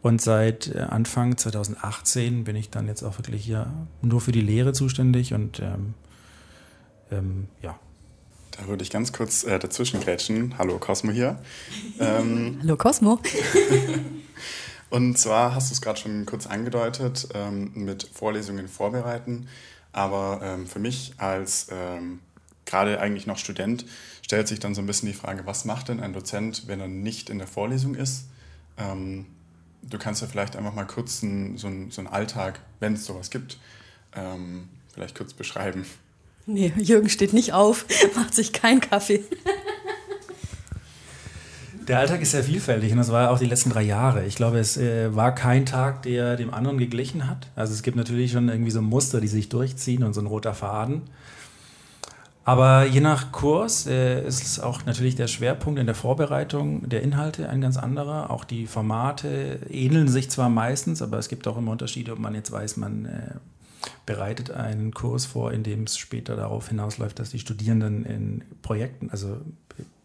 Und 0.01 0.21
seit 0.21 0.73
äh, 0.73 0.79
Anfang 0.79 1.37
2018 1.37 2.43
bin 2.43 2.55
ich 2.55 2.71
dann 2.71 2.87
jetzt 2.87 3.03
auch 3.03 3.19
wirklich 3.19 3.45
hier 3.45 3.71
nur 4.01 4.21
für 4.21 4.31
die 4.31 4.41
Lehre 4.41 4.73
zuständig 4.73 5.33
und 5.33 5.59
ähm, 5.59 5.93
ähm, 7.11 7.47
ja. 7.61 7.79
Da 8.57 8.67
würde 8.67 8.83
ich 8.83 8.89
ganz 8.89 9.13
kurz 9.13 9.43
äh, 9.43 9.59
dazwischen 9.59 10.01
grätschen. 10.01 10.57
Hallo 10.57 10.77
Cosmo 10.77 11.11
hier. 11.11 11.39
Ähm, 11.99 12.57
Hallo 12.61 12.75
Cosmo. 12.75 13.19
und 14.91 15.17
zwar 15.17 15.55
hast 15.55 15.71
du 15.71 15.73
es 15.73 15.81
gerade 15.81 15.99
schon 15.99 16.25
kurz 16.25 16.45
angedeutet 16.45 17.29
ähm, 17.33 17.71
mit 17.73 18.03
Vorlesungen 18.13 18.67
vorbereiten. 18.67 19.47
Aber 19.93 20.41
ähm, 20.43 20.67
für 20.67 20.79
mich 20.79 21.13
als 21.17 21.67
ähm, 21.71 22.19
gerade 22.65 22.99
eigentlich 22.99 23.25
noch 23.25 23.37
Student 23.37 23.85
stellt 24.21 24.47
sich 24.47 24.59
dann 24.59 24.75
so 24.75 24.81
ein 24.81 24.87
bisschen 24.87 25.07
die 25.07 25.15
Frage, 25.15 25.45
was 25.45 25.65
macht 25.65 25.89
denn 25.89 25.99
ein 25.99 26.13
Dozent, 26.13 26.67
wenn 26.67 26.79
er 26.79 26.87
nicht 26.87 27.29
in 27.29 27.37
der 27.37 27.47
Vorlesung 27.47 27.95
ist? 27.95 28.25
Ähm, 28.77 29.25
du 29.81 29.97
kannst 29.97 30.21
ja 30.21 30.27
vielleicht 30.27 30.55
einfach 30.55 30.73
mal 30.73 30.85
kurz 30.85 31.23
ein, 31.23 31.57
so, 31.57 31.67
einen, 31.67 31.91
so 31.91 32.01
einen 32.01 32.07
Alltag, 32.07 32.61
wenn 32.79 32.93
es 32.93 33.05
sowas 33.05 33.29
gibt, 33.29 33.59
ähm, 34.13 34.67
vielleicht 34.93 35.17
kurz 35.17 35.33
beschreiben. 35.33 35.85
Nee, 36.45 36.73
Jürgen 36.77 37.09
steht 37.09 37.33
nicht 37.33 37.53
auf, 37.53 37.85
macht 38.15 38.33
sich 38.33 38.51
keinen 38.51 38.81
Kaffee. 38.81 39.23
Der 41.87 41.97
Alltag 41.97 42.21
ist 42.21 42.31
sehr 42.31 42.43
vielfältig 42.43 42.91
und 42.91 42.99
das 42.99 43.11
war 43.11 43.31
auch 43.31 43.39
die 43.39 43.47
letzten 43.47 43.71
drei 43.71 43.81
Jahre. 43.81 44.25
Ich 44.25 44.35
glaube, 44.35 44.59
es 44.59 44.77
äh, 44.77 45.15
war 45.15 45.33
kein 45.33 45.65
Tag, 45.65 46.03
der 46.03 46.35
dem 46.35 46.53
anderen 46.53 46.77
geglichen 46.77 47.27
hat. 47.27 47.47
Also 47.55 47.73
es 47.73 47.81
gibt 47.81 47.97
natürlich 47.97 48.31
schon 48.31 48.49
irgendwie 48.49 48.71
so 48.71 48.81
Muster, 48.81 49.19
die 49.19 49.27
sich 49.27 49.49
durchziehen 49.49 50.03
und 50.03 50.13
so 50.13 50.21
ein 50.21 50.27
roter 50.27 50.53
Faden. 50.53 51.01
Aber 52.43 52.85
je 52.85 53.01
nach 53.01 53.31
Kurs 53.31 53.87
äh, 53.87 54.25
ist 54.25 54.59
auch 54.59 54.85
natürlich 54.85 55.15
der 55.15 55.27
Schwerpunkt 55.27 55.79
in 55.79 55.85
der 55.85 55.95
Vorbereitung 55.95 56.87
der 56.87 57.01
Inhalte 57.01 57.49
ein 57.49 57.61
ganz 57.61 57.77
anderer. 57.77 58.29
Auch 58.29 58.43
die 58.43 58.67
Formate 58.67 59.59
ähneln 59.69 60.07
sich 60.07 60.29
zwar 60.29 60.49
meistens, 60.49 61.01
aber 61.01 61.17
es 61.17 61.29
gibt 61.29 61.47
auch 61.47 61.57
immer 61.57 61.71
Unterschiede, 61.71 62.13
ob 62.13 62.19
man 62.19 62.35
jetzt 62.35 62.51
weiß, 62.51 62.77
man 62.77 63.05
äh, 63.05 63.35
bereitet 64.05 64.51
einen 64.51 64.93
Kurs 64.93 65.25
vor, 65.25 65.51
in 65.51 65.63
dem 65.63 65.83
es 65.83 65.97
später 65.97 66.35
darauf 66.35 66.69
hinausläuft, 66.69 67.19
dass 67.19 67.29
die 67.31 67.39
Studierenden 67.39 68.05
in 68.05 68.43
Projekten, 68.61 69.09
also 69.11 69.37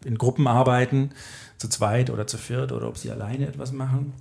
in 0.05 0.17
Gruppen 0.17 0.47
arbeiten, 0.47 1.11
zu 1.57 1.69
zweit 1.69 2.09
oder 2.09 2.27
zu 2.27 2.37
viert 2.37 2.71
oder 2.71 2.87
ob 2.87 2.97
sie 2.97 3.11
alleine 3.11 3.47
etwas 3.47 3.71
machen. 3.71 4.13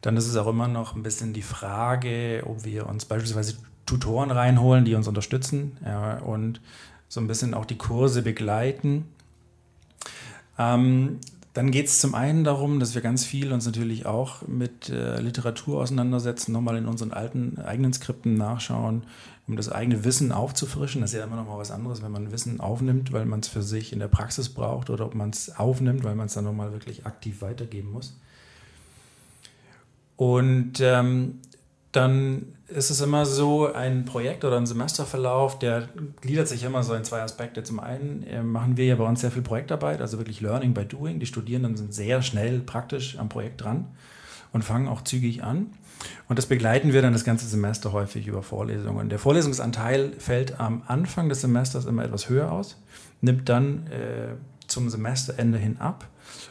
Dann 0.00 0.16
ist 0.16 0.26
es 0.26 0.36
auch 0.36 0.48
immer 0.48 0.68
noch 0.68 0.96
ein 0.96 1.02
bisschen 1.02 1.32
die 1.32 1.42
Frage, 1.42 2.42
ob 2.46 2.64
wir 2.64 2.88
uns 2.88 3.04
beispielsweise 3.04 3.56
Tutoren 3.86 4.30
reinholen, 4.30 4.84
die 4.84 4.94
uns 4.94 5.08
unterstützen 5.08 5.76
ja, 5.84 6.18
und 6.18 6.60
so 7.08 7.20
ein 7.20 7.26
bisschen 7.26 7.54
auch 7.54 7.64
die 7.64 7.78
Kurse 7.78 8.22
begleiten. 8.22 9.06
Ähm, 10.58 11.18
dann 11.54 11.70
geht 11.70 11.86
es 11.86 11.98
zum 11.98 12.14
einen 12.14 12.44
darum, 12.44 12.80
dass 12.80 12.94
wir 12.94 13.02
ganz 13.02 13.26
viel 13.26 13.52
uns 13.52 13.66
natürlich 13.66 14.06
auch 14.06 14.46
mit 14.48 14.88
äh, 14.88 15.20
Literatur 15.20 15.82
auseinandersetzen, 15.82 16.52
nochmal 16.52 16.78
in 16.78 16.86
unseren 16.86 17.12
alten 17.12 17.58
eigenen 17.58 17.92
Skripten 17.92 18.34
nachschauen, 18.34 19.02
um 19.48 19.56
das 19.56 19.70
eigene 19.70 20.04
Wissen 20.04 20.32
aufzufrischen. 20.32 21.00
Das 21.00 21.12
ist 21.12 21.18
ja 21.18 21.24
immer 21.24 21.36
noch 21.36 21.46
mal 21.46 21.58
was 21.58 21.70
anderes, 21.70 22.02
wenn 22.02 22.12
man 22.12 22.30
Wissen 22.32 22.60
aufnimmt, 22.60 23.12
weil 23.12 23.26
man 23.26 23.40
es 23.40 23.48
für 23.48 23.62
sich 23.62 23.92
in 23.92 23.98
der 23.98 24.08
Praxis 24.08 24.48
braucht 24.48 24.90
oder 24.90 25.06
ob 25.06 25.14
man 25.14 25.30
es 25.30 25.56
aufnimmt, 25.56 26.04
weil 26.04 26.14
man 26.14 26.26
es 26.26 26.34
dann 26.34 26.44
nochmal 26.44 26.72
wirklich 26.72 27.06
aktiv 27.06 27.42
weitergeben 27.42 27.90
muss. 27.90 28.16
Und 30.16 30.80
ähm, 30.80 31.40
dann 31.90 32.54
ist 32.68 32.90
es 32.90 33.00
immer 33.00 33.26
so, 33.26 33.70
ein 33.72 34.04
Projekt 34.04 34.44
oder 34.44 34.56
ein 34.56 34.66
Semesterverlauf, 34.66 35.58
der 35.58 35.88
gliedert 36.20 36.48
sich 36.48 36.62
immer 36.62 36.82
so 36.84 36.94
in 36.94 37.04
zwei 37.04 37.20
Aspekte. 37.20 37.64
Zum 37.64 37.80
einen 37.80 38.22
äh, 38.22 38.42
machen 38.42 38.76
wir 38.76 38.86
ja 38.86 38.94
bei 38.94 39.04
uns 39.04 39.20
sehr 39.20 39.32
viel 39.32 39.42
Projektarbeit, 39.42 40.00
also 40.00 40.18
wirklich 40.18 40.40
Learning 40.40 40.72
by 40.72 40.84
Doing. 40.84 41.18
Die 41.18 41.26
Studierenden 41.26 41.76
sind 41.76 41.92
sehr 41.92 42.22
schnell 42.22 42.60
praktisch 42.60 43.18
am 43.18 43.28
Projekt 43.28 43.62
dran 43.62 43.88
und 44.52 44.62
fangen 44.62 44.88
auch 44.88 45.02
zügig 45.02 45.42
an. 45.42 45.66
Und 46.28 46.38
das 46.38 46.46
begleiten 46.46 46.92
wir 46.92 47.02
dann 47.02 47.12
das 47.12 47.24
ganze 47.24 47.46
Semester 47.46 47.92
häufig 47.92 48.26
über 48.26 48.42
Vorlesungen. 48.42 49.08
Der 49.08 49.18
Vorlesungsanteil 49.18 50.12
fällt 50.18 50.58
am 50.58 50.82
Anfang 50.86 51.28
des 51.28 51.40
Semesters 51.40 51.84
immer 51.84 52.04
etwas 52.04 52.28
höher 52.28 52.50
aus, 52.50 52.76
nimmt 53.20 53.48
dann 53.48 53.86
äh, 53.86 54.34
zum 54.66 54.90
Semesterende 54.90 55.58
hin 55.58 55.78
ab 55.78 56.08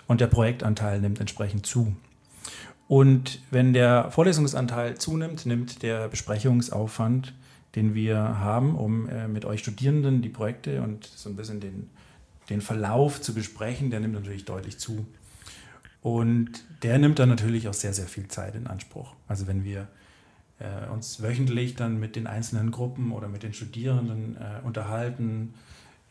und 0.07 0.21
der 0.21 0.27
Projektanteil 0.27 1.01
nimmt 1.01 1.19
entsprechend 1.19 1.65
zu. 1.65 1.95
Und 2.87 3.39
wenn 3.51 3.73
der 3.73 4.11
Vorlesungsanteil 4.11 4.97
zunimmt, 4.97 5.45
nimmt 5.45 5.81
der 5.81 6.09
Besprechungsaufwand, 6.09 7.33
den 7.75 7.95
wir 7.95 8.17
haben, 8.17 8.75
um 8.75 9.07
äh, 9.07 9.27
mit 9.27 9.45
euch 9.45 9.61
Studierenden 9.61 10.21
die 10.21 10.29
Projekte 10.29 10.81
und 10.81 11.05
so 11.05 11.29
ein 11.29 11.35
bisschen 11.35 11.61
den, 11.61 11.89
den 12.49 12.59
Verlauf 12.59 13.21
zu 13.21 13.33
besprechen, 13.33 13.91
der 13.91 14.01
nimmt 14.01 14.13
natürlich 14.13 14.43
deutlich 14.43 14.77
zu. 14.77 15.05
Und 16.01 16.51
der 16.83 16.97
nimmt 16.97 17.19
dann 17.19 17.29
natürlich 17.29 17.67
auch 17.67 17.73
sehr, 17.73 17.93
sehr 17.93 18.07
viel 18.07 18.27
Zeit 18.27 18.55
in 18.55 18.67
Anspruch. 18.67 19.13
Also 19.27 19.47
wenn 19.47 19.63
wir 19.63 19.87
äh, 20.59 20.89
uns 20.91 21.21
wöchentlich 21.21 21.75
dann 21.75 21.99
mit 21.99 22.15
den 22.15 22.27
einzelnen 22.27 22.71
Gruppen 22.71 23.11
oder 23.11 23.27
mit 23.27 23.43
den 23.43 23.53
Studierenden 23.53 24.37
äh, 24.37 24.65
unterhalten, 24.65 25.53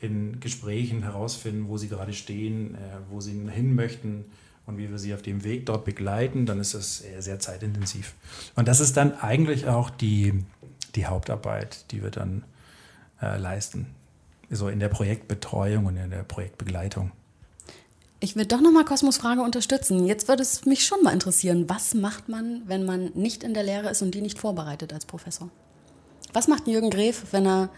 in 0.01 0.41
Gesprächen 0.41 1.03
herausfinden, 1.03 1.69
wo 1.69 1.77
sie 1.77 1.89
gerade 1.89 2.13
stehen, 2.13 2.75
äh, 2.75 2.79
wo 3.11 3.21
sie 3.21 3.33
hin 3.51 3.75
möchten, 3.75 4.25
und 4.71 4.79
wie 4.79 4.89
wir 4.89 4.99
sie 4.99 5.13
auf 5.15 5.23
dem 5.23 5.45
Weg 5.45 5.67
dort 5.67 5.85
begleiten, 5.85 6.47
dann 6.47 6.61
ist 6.61 6.75
das 6.75 6.99
sehr, 6.99 7.23
sehr 7.23 7.39
zeitintensiv. 7.41 8.15
Und 8.55 8.69
das 8.69 8.81
ist 8.81 8.97
dann 8.97 9.19
eigentlich 9.19 9.67
auch 9.67 9.91
die, 9.91 10.45
die 10.95 11.07
Hauptarbeit, 11.07 11.91
die 11.91 12.03
wir 12.03 12.11
dann 12.11 12.45
äh, 13.21 13.37
leisten, 13.37 13.87
so 14.49 14.69
in 14.69 14.79
der 14.79 14.89
Projektbetreuung 14.89 15.87
und 15.87 15.97
in 15.97 16.11
der 16.11 16.23
Projektbegleitung. 16.23 17.11
Ich 18.23 18.37
will 18.37 18.45
doch 18.45 18.61
nochmal 18.61 18.85
Kosmos 18.85 19.17
Frage 19.17 19.41
unterstützen. 19.41 20.07
Jetzt 20.07 20.29
würde 20.29 20.43
es 20.43 20.67
mich 20.67 20.85
schon 20.85 21.03
mal 21.03 21.13
interessieren, 21.13 21.65
was 21.69 21.95
macht 21.95 22.29
man, 22.29 22.61
wenn 22.67 22.85
man 22.85 23.11
nicht 23.15 23.43
in 23.43 23.55
der 23.55 23.63
Lehre 23.63 23.89
ist 23.89 24.03
und 24.03 24.15
die 24.15 24.21
nicht 24.21 24.39
vorbereitet 24.39 24.93
als 24.93 25.07
Professor? 25.07 25.49
Was 26.35 26.47
macht 26.47 26.69
Jürgen 26.69 26.91
Gref, 26.91 27.25
wenn 27.33 27.47
er 27.47 27.71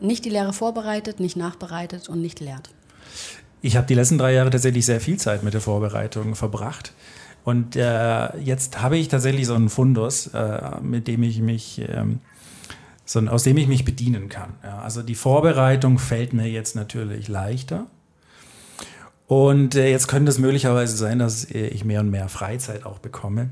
nicht 0.00 0.24
die 0.24 0.30
Lehre 0.30 0.54
vorbereitet, 0.54 1.20
nicht 1.20 1.36
nachbereitet 1.36 2.08
und 2.08 2.22
nicht 2.22 2.40
lehrt? 2.40 2.70
Ich 3.60 3.76
habe 3.76 3.86
die 3.86 3.94
letzten 3.94 4.16
drei 4.16 4.32
Jahre 4.32 4.48
tatsächlich 4.48 4.86
sehr 4.86 5.02
viel 5.02 5.18
Zeit 5.18 5.42
mit 5.42 5.52
der 5.52 5.60
Vorbereitung 5.60 6.34
verbracht. 6.34 6.92
Und 7.44 7.76
äh, 7.76 8.38
jetzt 8.38 8.80
habe 8.80 8.96
ich 8.96 9.08
tatsächlich 9.08 9.46
so 9.46 9.54
einen 9.54 9.68
Fundus, 9.68 10.28
äh, 10.28 10.80
mit 10.80 11.08
dem 11.08 11.22
ich 11.22 11.40
mich, 11.40 11.82
ähm, 11.88 12.20
so, 13.04 13.20
aus 13.20 13.42
dem 13.42 13.58
ich 13.58 13.68
mich 13.68 13.84
bedienen 13.84 14.30
kann. 14.30 14.54
Ja, 14.62 14.80
also 14.80 15.02
die 15.02 15.14
Vorbereitung 15.14 15.98
fällt 15.98 16.32
mir 16.32 16.48
jetzt 16.48 16.74
natürlich 16.74 17.28
leichter. 17.28 17.86
Und 19.28 19.74
äh, 19.74 19.90
jetzt 19.90 20.08
könnte 20.08 20.30
es 20.30 20.38
möglicherweise 20.38 20.96
sein, 20.96 21.18
dass 21.18 21.44
ich 21.44 21.84
mehr 21.84 22.00
und 22.00 22.10
mehr 22.10 22.30
Freizeit 22.30 22.86
auch 22.86 22.98
bekomme. 22.98 23.50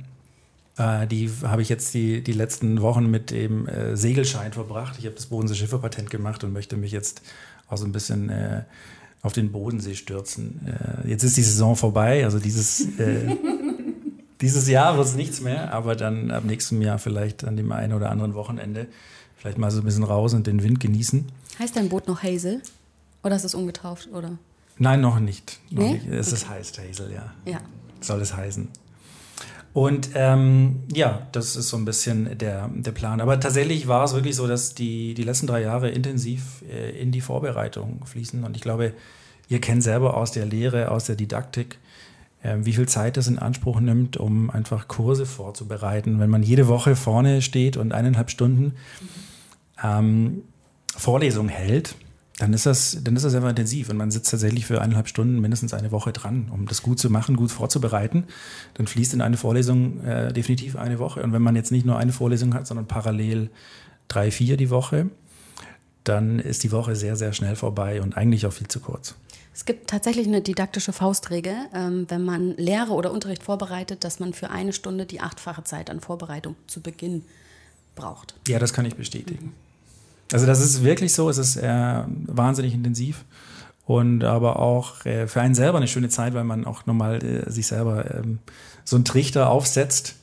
Äh, 0.79 1.07
die 1.07 1.31
habe 1.43 1.61
ich 1.61 1.69
jetzt 1.69 1.93
die, 1.93 2.23
die 2.23 2.33
letzten 2.33 2.81
Wochen 2.81 3.11
mit 3.11 3.31
dem 3.31 3.69
äh, 3.69 3.95
Segelschein 3.95 4.55
verbracht. 4.55 4.97
Ich 4.99 5.05
habe 5.05 5.15
das 5.15 5.27
Bodensee 5.27 5.55
Schifferpatent 5.55 6.09
gemacht 6.11 6.43
und 6.45 6.55
möchte 6.55 6.79
mich 6.79 6.93
jetzt 6.93 7.21
auch 7.69 7.77
so 7.77 7.85
ein 7.85 7.93
bisschen 7.93 8.31
äh, 8.31 8.63
auf 9.21 9.35
den 9.35 9.53
Bodensee 9.53 9.95
stürzen. 9.95 10.67
Äh, 10.67 11.11
jetzt 11.11 11.25
ist 11.25 11.37
die 11.37 11.43
Saison 11.43 11.77
vorbei, 11.77 12.25
also 12.25 12.39
dieses, 12.39 12.99
äh, 12.99 13.37
dieses 14.41 14.69
Jahr 14.69 14.97
wird 14.97 15.07
es 15.07 15.15
nichts 15.15 15.43
mehr, 15.43 15.75
aber 15.75 15.95
dann 15.95 16.31
ab 16.31 16.45
nächstem 16.45 16.81
Jahr 16.81 16.99
vielleicht 16.99 17.45
an 17.45 17.59
dem 17.59 17.71
einen 17.71 17.93
oder 17.93 18.11
anderen 18.11 18.33
Wochenende 18.33 18.87
vielleicht 19.37 19.59
mal 19.59 19.71
so 19.71 19.81
ein 19.81 19.85
bisschen 19.85 20.05
raus 20.05 20.33
und 20.33 20.47
den 20.47 20.63
Wind 20.63 20.81
genießen. 20.81 21.27
Heißt 21.59 21.77
dein 21.77 21.91
Boot 21.91 22.09
noch 22.09 22.23
Hazel? 22.23 22.63
Oder 23.23 23.37
ist 23.37 23.45
es 23.45 23.55
umgetauft? 23.55 24.09
Oder? 24.15 24.39
Nein, 24.79 25.01
noch 25.01 25.19
nicht. 25.21 25.59
Noch 25.71 25.83
Nee? 25.83 25.93
nicht. 25.95 26.07
Es 26.07 26.29
Okay. 26.29 26.37
ist 26.37 26.49
heißt 26.49 26.79
Hazel, 26.81 27.13
ja. 27.13 27.33
Ja. 27.51 27.61
Soll 28.01 28.21
es 28.21 28.37
heißen. 28.37 28.69
Und 29.73 30.11
ähm, 30.15 30.81
ja, 30.93 31.27
das 31.33 31.55
ist 31.55 31.69
so 31.69 31.77
ein 31.77 31.85
bisschen 31.85 32.39
der, 32.39 32.71
der 32.75 32.93
Plan. 32.93 33.21
Aber 33.21 33.39
tatsächlich 33.41 33.89
war 33.89 34.05
es 34.05 34.15
wirklich 34.15 34.35
so, 34.35 34.47
dass 34.47 34.75
die, 34.75 35.13
die 35.15 35.23
letzten 35.23 35.47
drei 35.47 35.61
Jahre 35.61 35.91
intensiv 35.91 36.63
äh, 36.71 36.99
in 36.99 37.13
die 37.13 37.21
Vorbereitung 37.21 38.01
fließen. 38.07 38.43
Und 38.45 38.57
ich 38.57 38.63
glaube, 38.63 38.95
ihr 39.49 39.61
kennt 39.61 39.83
selber 39.83 40.17
aus 40.17 40.33
der 40.33 40.47
Lehre, 40.47 40.91
aus 40.91 41.05
der 41.05 41.17
Didaktik, 41.17 41.79
äh, 42.43 42.57
wie 42.61 42.73
viel 42.73 42.89
Zeit 42.89 43.19
das 43.19 43.29
in 43.29 43.39
Anspruch 43.39 43.81
nimmt, 43.81 44.17
um 44.17 44.49
einfach 44.49 44.89
Kurse 44.89 45.27
vorzubereiten. 45.27 46.21
Wenn 46.21 46.31
man 46.31 46.43
jede 46.43 46.69
Woche 46.69 46.97
vorne 46.97 47.43
steht 47.43 47.77
und 47.77 47.93
eineinhalb 47.93 48.31
Stunden 48.31 48.75
ähm, 49.83 50.43
Vorlesung 50.97 51.49
hält, 51.51 51.97
dann 52.39 52.53
ist, 52.53 52.67
das, 52.67 52.99
dann 53.03 53.17
ist 53.17 53.25
das 53.25 53.35
einfach 53.35 53.49
intensiv 53.49 53.89
und 53.89 53.97
man 53.97 54.11
sitzt 54.11 54.31
tatsächlich 54.31 54.67
für 54.67 54.83
eineinhalb 54.83 55.09
Stunden 55.09 55.41
mindestens 55.41 55.73
eine 55.73 55.91
Woche 55.91 56.13
dran, 56.13 56.51
um 56.53 56.67
das 56.67 56.83
gut 56.83 56.99
zu 56.99 57.09
machen, 57.09 57.37
gut 57.37 57.51
vorzubereiten. 57.51 58.25
Dann 58.75 58.87
fließt 58.87 59.15
in 59.15 59.23
eine 59.23 59.39
Vorlesung 59.39 60.05
äh, 60.05 60.33
definitiv 60.33 60.77
eine 60.77 60.99
Woche. 60.99 61.23
Und 61.23 61.33
wenn 61.33 61.41
man 61.41 61.57
jetzt 61.57 61.73
nicht 61.73 61.87
nur 61.87 61.99
eine 61.99 62.13
Vorlesung 62.13 62.53
hat, 62.53 62.67
sondern 62.67 62.87
parallel 62.87 63.51
drei, 64.09 64.31
vier 64.31 64.59
die 64.59 64.69
Woche, 64.69 65.09
dann 66.05 66.39
ist 66.39 66.63
die 66.63 66.73
Woche 66.73 66.95
sehr, 66.95 67.17
sehr 67.17 67.33
schnell 67.33 67.57
vorbei 67.57 68.03
und 68.03 68.17
eigentlich 68.17 68.47
auch 68.47 68.53
viel 68.53 68.69
zu 68.69 68.81
kurz. 68.81 69.15
Es 69.55 69.65
gibt 69.65 69.89
tatsächlich 69.89 70.27
eine 70.27 70.43
didaktische 70.43 70.93
Faustregel, 70.93 71.55
ähm, 71.73 72.05
wenn 72.09 72.23
man 72.23 72.51
Lehre 72.59 72.93
oder 72.93 73.11
Unterricht 73.13 73.43
vorbereitet, 73.43 74.05
dass 74.05 74.21
man 74.21 74.35
für 74.35 74.51
eine 74.51 74.75
Stunde 74.75 75.07
die 75.07 75.21
achtfache 75.21 75.65
Zeit 75.65 75.89
an 75.89 76.01
Vorbereitung 76.01 76.55
zu 76.67 76.83
Beginn 76.83 77.25
braucht. 77.95 78.35
Ja, 78.47 78.59
das 78.59 78.75
kann 78.75 78.85
ich 78.85 78.95
bestätigen. 78.95 79.55
Also 80.33 80.47
das 80.47 80.61
ist 80.61 80.83
wirklich 80.83 81.15
so, 81.15 81.29
es 81.31 81.39
ist 81.39 81.57
äh, 81.57 82.03
wahnsinnig 82.07 82.75
intensiv 82.75 83.25
und 83.87 84.25
aber 84.25 84.59
auch 84.59 85.05
äh, 85.07 85.27
für 85.29 85.41
einen 85.41 85.55
selber 85.55 85.79
eine 85.79 85.89
schöne 85.89 86.09
Zeit, 86.09 86.35
weil 86.35 86.45
man 86.45 86.65
auch 86.65 86.87
nochmal 86.87 87.23
äh, 87.25 87.51
sich 87.51 87.69
selber 87.69 88.15
ähm, 88.17 88.41
so 88.85 88.97
einen 88.97 89.05
Trichter 89.05 89.51
aufsetzt 89.51 90.17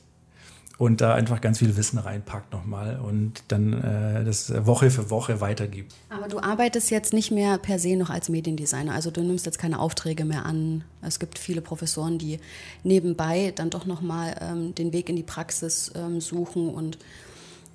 und 0.76 1.00
da 1.00 1.14
einfach 1.14 1.40
ganz 1.40 1.60
viel 1.60 1.76
Wissen 1.76 1.98
reinpackt 1.98 2.52
nochmal 2.52 2.98
und 2.98 3.44
dann 3.48 3.72
äh, 3.72 4.24
das 4.24 4.52
Woche 4.66 4.90
für 4.90 5.08
Woche 5.08 5.40
weitergibt. 5.40 5.94
Aber 6.10 6.28
du 6.28 6.40
arbeitest 6.40 6.90
jetzt 6.90 7.12
nicht 7.12 7.30
mehr 7.30 7.58
per 7.58 7.78
se 7.78 7.96
noch 7.96 8.10
als 8.10 8.28
Mediendesigner. 8.28 8.92
Also 8.92 9.10
du 9.10 9.22
nimmst 9.22 9.46
jetzt 9.46 9.58
keine 9.58 9.78
Aufträge 9.78 10.24
mehr 10.24 10.44
an. 10.44 10.84
Es 11.00 11.18
gibt 11.18 11.38
viele 11.38 11.60
Professoren, 11.60 12.18
die 12.18 12.40
nebenbei 12.82 13.52
dann 13.54 13.70
doch 13.70 13.86
nochmal 13.86 14.34
ähm, 14.40 14.74
den 14.74 14.92
Weg 14.92 15.08
in 15.08 15.16
die 15.16 15.22
Praxis 15.22 15.92
ähm, 15.94 16.20
suchen 16.20 16.68
und 16.68 16.98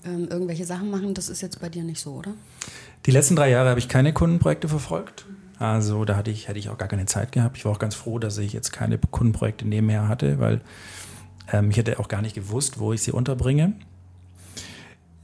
ähm, 0.05 0.27
irgendwelche 0.29 0.65
Sachen 0.65 0.89
machen. 0.89 1.13
Das 1.13 1.29
ist 1.29 1.41
jetzt 1.41 1.59
bei 1.59 1.69
dir 1.69 1.83
nicht 1.83 1.99
so, 1.99 2.13
oder? 2.13 2.33
Die 3.05 3.11
letzten 3.11 3.35
drei 3.35 3.49
Jahre 3.49 3.69
habe 3.69 3.79
ich 3.79 3.87
keine 3.87 4.13
Kundenprojekte 4.13 4.67
verfolgt. 4.67 5.25
Also 5.57 6.05
da 6.05 6.15
hatte 6.15 6.31
ich, 6.31 6.47
hätte 6.47 6.59
ich 6.59 6.69
auch 6.69 6.77
gar 6.77 6.87
keine 6.87 7.05
Zeit 7.05 7.31
gehabt. 7.31 7.57
Ich 7.57 7.65
war 7.65 7.71
auch 7.73 7.79
ganz 7.79 7.95
froh, 7.95 8.17
dass 8.17 8.37
ich 8.37 8.53
jetzt 8.53 8.71
keine 8.71 8.97
Kundenprojekte 8.97 9.67
nebenher 9.67 10.07
hatte, 10.07 10.39
weil 10.39 10.61
ähm, 11.51 11.69
ich 11.69 11.77
hätte 11.77 11.99
auch 11.99 12.07
gar 12.07 12.21
nicht 12.21 12.35
gewusst, 12.35 12.79
wo 12.79 12.93
ich 12.93 13.01
sie 13.01 13.11
unterbringe. 13.11 13.73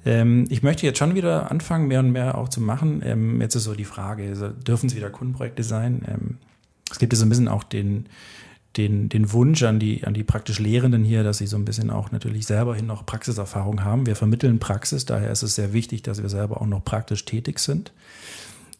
Ähm, 0.05 0.45
ich 0.49 0.61
möchte 0.61 0.85
jetzt 0.85 0.99
schon 0.99 1.15
wieder 1.15 1.51
anfangen, 1.51 1.87
mehr 1.87 1.99
und 1.99 2.11
mehr 2.11 2.37
auch 2.37 2.49
zu 2.49 2.61
machen. 2.61 3.01
Ähm, 3.03 3.41
jetzt 3.41 3.55
ist 3.55 3.63
so 3.63 3.73
die 3.73 3.85
Frage, 3.85 4.27
also 4.27 4.49
dürfen 4.49 4.87
es 4.87 4.95
wieder 4.95 5.09
Kundenprojekte 5.09 5.63
sein? 5.63 6.03
Ähm, 6.07 6.37
es 6.91 6.99
gibt 6.99 7.13
ja 7.13 7.17
so 7.17 7.25
ein 7.25 7.29
bisschen 7.29 7.47
auch 7.47 7.63
den, 7.63 8.07
den, 8.77 9.09
den 9.09 9.31
Wunsch 9.31 9.63
an 9.63 9.79
die, 9.79 10.03
an 10.03 10.13
die 10.13 10.23
praktisch 10.23 10.59
Lehrenden 10.59 11.03
hier, 11.03 11.23
dass 11.23 11.37
sie 11.37 11.47
so 11.47 11.57
ein 11.57 11.65
bisschen 11.65 11.89
auch 11.89 12.11
natürlich 12.11 12.45
selber 12.45 12.75
hin 12.75 12.85
noch 12.85 13.05
Praxiserfahrung 13.05 13.83
haben. 13.83 14.05
Wir 14.05 14.15
vermitteln 14.15 14.59
Praxis, 14.59 15.05
daher 15.05 15.31
ist 15.31 15.43
es 15.43 15.55
sehr 15.55 15.73
wichtig, 15.73 16.03
dass 16.03 16.21
wir 16.21 16.29
selber 16.29 16.61
auch 16.61 16.67
noch 16.67 16.83
praktisch 16.83 17.25
tätig 17.25 17.59
sind. 17.59 17.91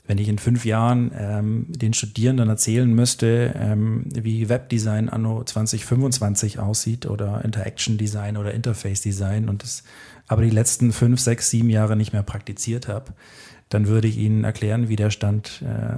Wenn 0.07 0.19
ich 0.19 0.27
in 0.27 0.37
fünf 0.37 0.65
Jahren 0.65 1.11
ähm, 1.17 1.65
den 1.67 1.93
Studierenden 1.93 2.47
erzählen 2.47 2.93
müsste, 2.93 3.55
ähm, 3.57 4.03
wie 4.13 4.49
Webdesign 4.49 5.09
anno 5.09 5.43
2025 5.43 6.59
aussieht 6.59 7.07
oder 7.07 7.43
Interaction 7.43 7.97
Design 7.97 8.37
oder 8.37 8.53
Interface 8.53 9.01
Design 9.01 9.49
und 9.49 9.63
das 9.63 9.83
aber 10.27 10.41
die 10.41 10.49
letzten 10.49 10.91
fünf, 10.91 11.19
sechs, 11.19 11.49
sieben 11.49 11.69
Jahre 11.69 11.95
nicht 11.95 12.13
mehr 12.13 12.23
praktiziert 12.23 12.87
habe, 12.87 13.13
dann 13.69 13.87
würde 13.87 14.07
ich 14.07 14.17
Ihnen 14.17 14.43
erklären, 14.43 14.89
wie 14.89 14.95
der 14.95 15.11
Stand 15.11 15.63
äh, 15.63 15.97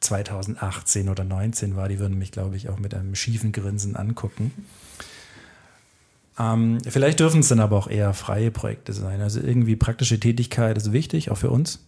2018 0.00 1.08
oder 1.08 1.24
19 1.24 1.76
war. 1.76 1.88
Die 1.88 1.98
würden 1.98 2.18
mich, 2.18 2.32
glaube 2.32 2.56
ich, 2.56 2.68
auch 2.68 2.78
mit 2.78 2.94
einem 2.94 3.14
schiefen 3.14 3.52
Grinsen 3.52 3.96
angucken. 3.96 4.52
Ähm, 6.38 6.78
vielleicht 6.86 7.20
dürfen 7.20 7.40
es 7.40 7.48
dann 7.48 7.60
aber 7.60 7.76
auch 7.76 7.88
eher 7.88 8.14
freie 8.14 8.50
Projekte 8.50 8.92
sein. 8.92 9.20
Also 9.20 9.40
irgendwie 9.40 9.76
praktische 9.76 10.20
Tätigkeit 10.20 10.76
ist 10.76 10.92
wichtig, 10.92 11.30
auch 11.30 11.38
für 11.38 11.50
uns, 11.50 11.80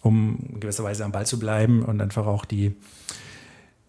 um 0.00 0.38
in 0.52 0.60
gewisser 0.60 0.84
Weise 0.84 1.04
am 1.04 1.12
Ball 1.12 1.26
zu 1.26 1.38
bleiben 1.38 1.84
und 1.84 2.00
einfach 2.00 2.26
auch 2.26 2.44
die, 2.44 2.74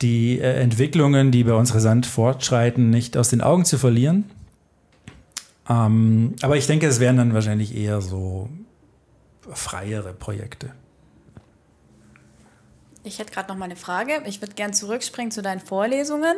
die 0.02 0.40
äh, 0.40 0.62
Entwicklungen, 0.62 1.32
die 1.32 1.46
bei 1.46 1.54
uns 1.54 1.74
rasant 1.74 2.06
fortschreiten, 2.06 2.90
nicht 2.90 3.16
aus 3.16 3.30
den 3.30 3.42
Augen 3.42 3.64
zu 3.64 3.78
verlieren. 3.78 4.26
Ähm, 5.70 6.36
aber 6.42 6.58
ich 6.58 6.68
denke, 6.68 6.88
es 6.88 7.00
wären 7.00 7.16
dann 7.16 7.34
wahrscheinlich 7.34 7.76
eher 7.76 8.02
so 8.02 8.50
freiere 9.50 10.14
Projekte. 10.14 10.72
Ich 13.04 13.18
hätte 13.18 13.32
gerade 13.32 13.50
noch 13.50 13.58
mal 13.58 13.66
eine 13.66 13.76
Frage. 13.76 14.22
Ich 14.26 14.42
würde 14.42 14.54
gern 14.54 14.74
zurückspringen 14.74 15.32
zu 15.32 15.42
deinen 15.42 15.60
Vorlesungen. 15.60 16.36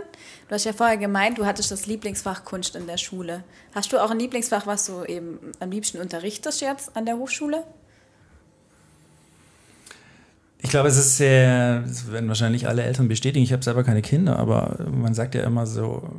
Du 0.47 0.55
hast 0.55 0.63
ja 0.63 0.71
vorher 0.71 0.97
gemeint, 0.97 1.37
du 1.37 1.45
hattest 1.45 1.71
das 1.71 1.85
Lieblingsfach 1.87 2.45
Kunst 2.45 2.75
in 2.75 2.87
der 2.87 2.97
Schule. 2.97 3.43
Hast 3.75 3.91
du 3.91 4.01
auch 4.01 4.11
ein 4.11 4.19
Lieblingsfach, 4.19 4.65
was 4.65 4.85
du 4.85 5.03
eben 5.03 5.39
am 5.59 5.71
liebsten 5.71 5.99
unterrichtest 5.99 6.61
jetzt 6.61 6.95
an 6.95 7.05
der 7.05 7.17
Hochschule? 7.17 7.63
Ich 10.59 10.69
glaube, 10.69 10.87
es 10.87 10.95
ist 10.95 11.17
sehr, 11.17 11.81
das 11.81 12.09
werden 12.09 12.29
wahrscheinlich 12.29 12.69
alle 12.69 12.83
Eltern 12.83 13.09
bestätigen. 13.09 13.43
Ich 13.43 13.51
habe 13.51 13.61
selber 13.61 13.83
keine 13.83 14.01
Kinder, 14.01 14.39
aber 14.39 14.77
man 14.89 15.13
sagt 15.13 15.35
ja 15.35 15.43
immer 15.43 15.67
so, 15.67 16.09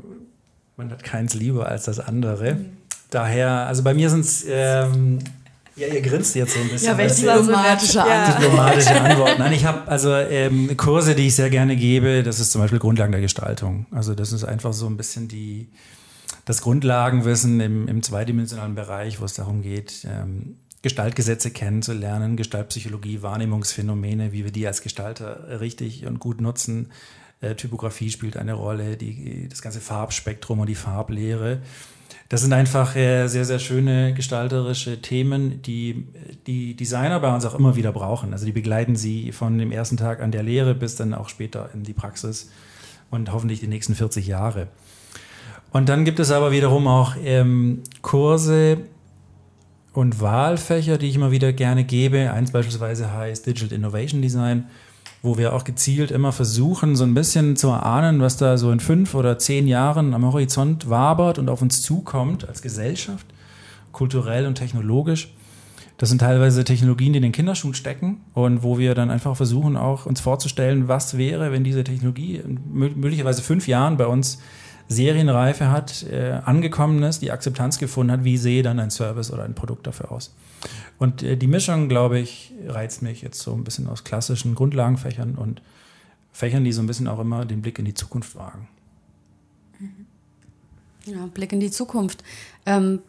man 0.76 0.90
hat 0.90 1.02
keins 1.02 1.32
lieber 1.32 1.66
als 1.66 1.84
das 1.84 1.98
andere. 1.98 2.58
Daher, 3.08 3.66
also 3.66 3.82
bei 3.82 3.94
mir 3.94 4.10
sind 4.10 4.20
es, 4.20 4.44
ähm, 4.46 5.20
ja, 5.76 5.88
ihr 5.88 6.00
grinst 6.02 6.34
jetzt 6.34 6.54
so 6.54 6.60
ein 6.60 6.68
bisschen. 6.68 6.88
Ja, 6.88 6.98
welche 6.98 7.22
diplomatische 7.22 7.98
Ja. 7.98 8.32
diplomatische 8.38 9.00
Antwort. 9.00 9.38
Nein, 9.38 9.52
ich 9.52 9.64
habe 9.64 9.88
also 9.88 10.14
ähm, 10.14 10.76
Kurse, 10.76 11.14
die 11.14 11.26
ich 11.26 11.34
sehr 11.34 11.50
gerne 11.50 11.76
gebe. 11.76 12.22
Das 12.22 12.40
ist 12.40 12.52
zum 12.52 12.60
Beispiel 12.60 12.78
Grundlagen 12.78 13.12
der 13.12 13.20
Gestaltung. 13.20 13.86
Also 13.90 14.14
das 14.14 14.32
ist 14.32 14.44
einfach 14.44 14.72
so 14.72 14.86
ein 14.86 14.96
bisschen 14.96 15.28
die 15.28 15.68
das 16.46 16.60
Grundlagenwissen 16.60 17.58
im, 17.60 17.88
im 17.88 18.02
zweidimensionalen 18.02 18.74
Bereich, 18.74 19.20
wo 19.20 19.24
es 19.24 19.32
darum 19.34 19.62
geht, 19.62 20.06
ähm, 20.08 20.56
Gestaltgesetze 20.82 21.50
kennenzulernen, 21.50 22.36
Gestaltpsychologie, 22.36 23.22
Wahrnehmungsphänomene, 23.22 24.32
wie 24.32 24.44
wir 24.44 24.52
die 24.52 24.66
als 24.66 24.82
Gestalter 24.82 25.60
richtig 25.60 26.04
und 26.06 26.18
gut 26.18 26.42
nutzen. 26.42 26.90
Äh, 27.40 27.54
Typografie 27.54 28.10
spielt 28.10 28.36
eine 28.36 28.52
Rolle, 28.52 28.98
die, 28.98 29.48
das 29.48 29.62
ganze 29.62 29.80
Farbspektrum 29.80 30.60
und 30.60 30.68
die 30.68 30.74
Farblehre. 30.74 31.60
Das 32.28 32.40
sind 32.40 32.52
einfach 32.52 32.96
äh, 32.96 33.26
sehr, 33.28 33.44
sehr 33.44 33.58
schöne 33.58 34.14
gestalterische 34.14 35.02
Themen, 35.02 35.60
die 35.62 36.06
die 36.46 36.74
Designer 36.74 37.20
bei 37.20 37.32
uns 37.34 37.44
auch 37.44 37.54
immer 37.54 37.76
wieder 37.76 37.92
brauchen. 37.92 38.32
Also 38.32 38.46
die 38.46 38.52
begleiten 38.52 38.96
sie 38.96 39.32
von 39.32 39.58
dem 39.58 39.70
ersten 39.70 39.96
Tag 39.96 40.20
an 40.20 40.32
der 40.32 40.42
Lehre 40.42 40.74
bis 40.74 40.96
dann 40.96 41.14
auch 41.14 41.28
später 41.28 41.70
in 41.74 41.82
die 41.82 41.92
Praxis 41.92 42.50
und 43.10 43.32
hoffentlich 43.32 43.60
die 43.60 43.68
nächsten 43.68 43.94
40 43.94 44.26
Jahre. 44.26 44.68
Und 45.70 45.88
dann 45.88 46.04
gibt 46.04 46.18
es 46.20 46.30
aber 46.30 46.52
wiederum 46.52 46.86
auch 46.86 47.14
ähm, 47.22 47.82
Kurse 48.00 48.78
und 49.92 50.20
Wahlfächer, 50.20 50.98
die 50.98 51.08
ich 51.08 51.16
immer 51.16 51.30
wieder 51.30 51.52
gerne 51.52 51.84
gebe. 51.84 52.32
Eins 52.32 52.52
beispielsweise 52.52 53.12
heißt 53.12 53.46
Digital 53.46 53.76
Innovation 53.76 54.22
Design, 54.22 54.66
wo 55.24 55.38
wir 55.38 55.54
auch 55.54 55.64
gezielt 55.64 56.10
immer 56.10 56.32
versuchen, 56.32 56.96
so 56.96 57.04
ein 57.04 57.14
bisschen 57.14 57.56
zu 57.56 57.68
erahnen, 57.68 58.20
was 58.20 58.36
da 58.36 58.58
so 58.58 58.70
in 58.70 58.78
fünf 58.78 59.14
oder 59.14 59.38
zehn 59.38 59.66
Jahren 59.66 60.12
am 60.12 60.22
Horizont 60.22 60.90
wabert 60.90 61.38
und 61.38 61.48
auf 61.48 61.62
uns 61.62 61.80
zukommt 61.80 62.46
als 62.46 62.60
Gesellschaft, 62.60 63.26
kulturell 63.90 64.46
und 64.46 64.56
technologisch. 64.56 65.34
Das 65.96 66.10
sind 66.10 66.18
teilweise 66.18 66.62
Technologien, 66.62 67.14
die 67.14 67.18
in 67.18 67.22
den 67.22 67.32
Kinderschuhen 67.32 67.72
stecken 67.72 68.20
und 68.34 68.62
wo 68.62 68.76
wir 68.76 68.94
dann 68.94 69.10
einfach 69.10 69.34
versuchen, 69.34 69.78
auch 69.78 70.04
uns 70.04 70.20
vorzustellen, 70.20 70.88
was 70.88 71.16
wäre, 71.16 71.52
wenn 71.52 71.64
diese 71.64 71.84
Technologie 71.84 72.42
möglicherweise 72.74 73.40
fünf 73.40 73.66
Jahren 73.66 73.96
bei 73.96 74.06
uns 74.06 74.40
Serienreife 74.88 75.70
hat, 75.70 76.02
äh, 76.02 76.40
angekommen 76.44 77.02
ist, 77.02 77.22
die 77.22 77.30
Akzeptanz 77.30 77.78
gefunden 77.78 78.12
hat, 78.12 78.24
wie 78.24 78.36
sehe 78.36 78.62
dann 78.62 78.78
ein 78.78 78.90
Service 78.90 79.32
oder 79.32 79.44
ein 79.44 79.54
Produkt 79.54 79.86
dafür 79.86 80.12
aus. 80.12 80.34
Und 80.98 81.22
äh, 81.22 81.36
die 81.36 81.46
Mischung, 81.46 81.88
glaube 81.88 82.18
ich, 82.18 82.52
reizt 82.66 83.02
mich 83.02 83.22
jetzt 83.22 83.40
so 83.40 83.52
ein 83.52 83.64
bisschen 83.64 83.88
aus 83.88 84.04
klassischen 84.04 84.54
Grundlagenfächern 84.54 85.34
und 85.34 85.62
Fächern, 86.32 86.64
die 86.64 86.72
so 86.72 86.82
ein 86.82 86.86
bisschen 86.86 87.08
auch 87.08 87.20
immer 87.20 87.44
den 87.44 87.62
Blick 87.62 87.78
in 87.78 87.84
die 87.84 87.94
Zukunft 87.94 88.34
wagen. 88.34 88.68
Ja, 91.06 91.26
Blick 91.26 91.52
in 91.52 91.60
die 91.60 91.70
Zukunft. 91.70 92.24
Ähm, 92.66 93.00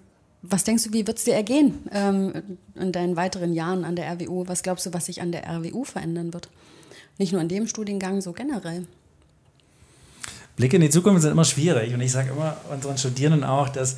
was 0.41 0.63
denkst 0.63 0.83
du, 0.83 0.93
wie 0.93 1.07
wird 1.07 1.17
es 1.17 1.23
dir 1.23 1.33
ergehen 1.33 1.73
ähm, 1.91 2.33
in 2.75 2.91
deinen 2.91 3.15
weiteren 3.15 3.53
Jahren 3.53 3.83
an 3.83 3.95
der 3.95 4.11
RWU? 4.11 4.47
Was 4.47 4.61
glaubst 4.61 4.85
du, 4.85 4.93
was 4.93 5.07
sich 5.07 5.21
an 5.21 5.31
der 5.31 5.47
RWU 5.47 5.83
verändern 5.83 6.33
wird? 6.33 6.49
Nicht 7.17 7.31
nur 7.31 7.41
in 7.41 7.47
dem 7.47 7.67
Studiengang, 7.67 8.21
so 8.21 8.33
generell. 8.33 8.85
Blicke 10.55 10.75
in 10.75 10.81
die 10.81 10.89
Zukunft 10.89 11.21
sind 11.21 11.31
immer 11.31 11.45
schwierig 11.45 11.93
und 11.93 12.01
ich 12.01 12.11
sage 12.11 12.31
immer 12.31 12.57
unseren 12.71 12.97
Studierenden 12.97 13.43
auch, 13.43 13.69
dass 13.69 13.97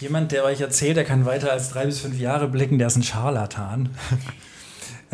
jemand, 0.00 0.32
der 0.32 0.44
euch 0.44 0.60
erzählt, 0.60 0.96
er 0.96 1.04
kann 1.04 1.24
weiter 1.26 1.52
als 1.52 1.70
drei 1.70 1.86
bis 1.86 2.00
fünf 2.00 2.18
Jahre 2.18 2.48
blicken, 2.48 2.78
der 2.78 2.88
ist 2.88 2.96
ein 2.96 3.02
Scharlatan. 3.02 3.90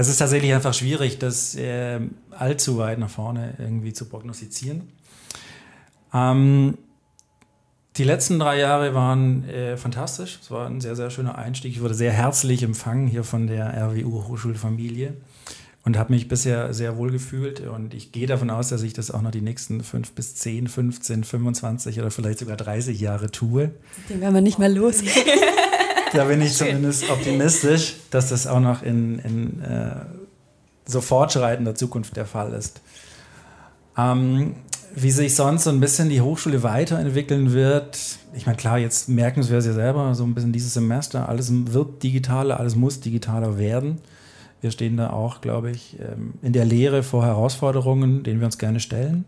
Es 0.01 0.07
ist 0.07 0.19
tatsächlich 0.19 0.55
einfach 0.55 0.75
schwierig, 0.75 1.19
das 1.19 1.57
äh, 1.57 1.99
allzu 2.31 2.79
weit 2.79 3.01
nach 3.01 3.11
vorne 3.11 3.55
irgendwie 3.59 3.93
zu 3.93 4.05
prognostizieren. 4.05 4.93
Ähm, 6.15 6.79
die 7.97 8.05
letzten 8.05 8.39
drei 8.39 8.61
Jahre 8.61 8.95
waren 8.95 9.49
äh, 9.49 9.77
fantastisch. 9.77 10.39
Es 10.41 10.53
war 10.53 10.69
ein 10.69 10.81
sehr, 10.81 10.95
sehr 10.95 11.11
schöner 11.11 11.37
Einstieg. 11.37 11.73
Ich 11.73 11.81
wurde 11.81 11.95
sehr 11.95 12.13
herzlich 12.13 12.63
empfangen 12.63 13.09
hier 13.09 13.25
von 13.25 13.49
der 13.49 13.75
RWU 13.77 14.29
Hochschulfamilie 14.29 15.15
und 15.89 15.97
habe 15.97 16.13
mich 16.13 16.29
bisher 16.29 16.75
sehr 16.75 16.99
wohl 16.99 17.11
gefühlt. 17.11 17.61
Und 17.67 17.95
ich 17.95 18.13
gehe 18.13 18.27
davon 18.27 18.51
aus, 18.51 18.69
dass 18.69 18.83
ich 18.83 18.93
das 18.93 19.11
auch 19.11 19.23
noch 19.23 19.31
die 19.31 19.41
nächsten 19.41 19.83
fünf 19.83 20.13
bis 20.13 20.35
zehn, 20.35 20.69
15, 20.69 21.25
25 21.25 21.99
oder 21.99 22.11
vielleicht 22.11 22.41
sogar 22.41 22.59
30 22.59 23.01
Jahre 23.01 23.31
tue. 23.31 23.71
Den 24.11 24.21
werden 24.21 24.35
wir 24.35 24.43
nicht 24.43 24.59
mehr 24.59 24.69
los. 24.69 24.97
da 26.13 26.25
bin 26.25 26.43
ich 26.43 26.53
zumindest 26.53 27.09
optimistisch, 27.09 27.97
dass 28.11 28.29
das 28.29 28.47
auch 28.47 28.61
noch 28.61 28.83
in, 28.83 29.19
in 29.21 29.63
äh, 29.63 29.93
so 30.85 31.01
fortschreitender 31.01 31.75
Zukunft 31.75 32.17
der 32.17 32.27
Fall 32.27 32.53
ist. 32.53 32.83
Ähm, 33.97 34.57
wie 34.95 35.11
sich 35.11 35.35
sonst 35.35 35.65
so 35.65 35.71
ein 35.71 35.81
bisschen 35.81 36.11
die 36.11 36.21
Hochschule 36.21 36.63
weiterentwickeln 36.63 37.55
wird. 37.55 37.99
Ich 38.35 38.45
meine, 38.45 38.59
klar, 38.59 38.77
jetzt 38.77 39.09
merken 39.09 39.49
wir 39.49 39.57
es 39.57 39.65
ja 39.65 39.73
selber, 39.73 40.15
so 40.15 40.25
ein 40.25 40.35
bisschen 40.35 40.53
dieses 40.53 40.75
Semester, 40.75 41.31
alles 41.31 41.51
wird 41.51 42.03
digitaler, 42.03 42.61
alles 42.61 42.77
muss 42.77 43.01
digitaler 43.01 43.57
werden. 43.57 44.03
Wir 44.61 44.71
stehen 44.71 44.97
da 44.97 45.11
auch, 45.11 45.41
glaube 45.41 45.71
ich, 45.71 45.97
ähm, 46.01 46.35
in 46.43 46.53
der 46.53 46.65
Lehre 46.65 47.03
vor 47.03 47.25
Herausforderungen, 47.25 48.23
denen 48.23 48.41
wir 48.41 48.47
uns 48.47 48.59
gerne 48.59 48.81
stellen, 48.81 49.25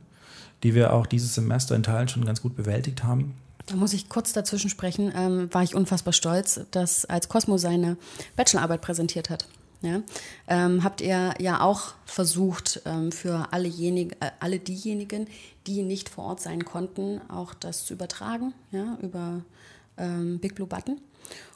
die 0.63 0.75
wir 0.75 0.93
auch 0.93 1.07
dieses 1.07 1.35
Semester 1.35 1.75
in 1.75 1.83
Teilen 1.83 2.09
schon 2.09 2.25
ganz 2.25 2.43
gut 2.43 2.57
bewältigt 2.57 3.05
haben. 3.05 3.35
Da 3.67 3.77
muss 3.77 3.93
ich 3.93 4.09
kurz 4.09 4.33
dazwischen 4.33 4.71
sprechen, 4.71 5.13
ähm, 5.15 5.49
war 5.53 5.63
ich 5.63 5.75
unfassbar 5.75 6.13
stolz, 6.13 6.61
dass 6.73 7.05
als 7.05 7.29
Cosmo 7.29 7.57
seine 7.57 7.97
Bachelorarbeit 8.35 8.81
präsentiert 8.81 9.31
hat. 9.31 9.47
Ja? 9.83 10.03
Ähm, 10.49 10.83
habt 10.85 11.01
ihr 11.01 11.35
ja 11.39 11.61
auch 11.61 11.95
versucht, 12.05 12.83
ähm, 12.85 13.13
für 13.13 13.53
allejenigen, 13.53 14.13
äh, 14.21 14.31
alle 14.41 14.59
diejenigen, 14.59 15.29
die 15.67 15.83
nicht 15.83 16.09
vor 16.09 16.25
Ort 16.25 16.41
sein 16.41 16.65
konnten, 16.65 17.21
auch 17.31 17.55
das 17.55 17.87
zu 17.87 17.95
übertragen, 17.95 18.55
ja, 18.73 18.99
über 19.03 19.43
ähm, 19.97 20.39
Big 20.39 20.55
Blue 20.55 20.67
Button. 20.67 21.01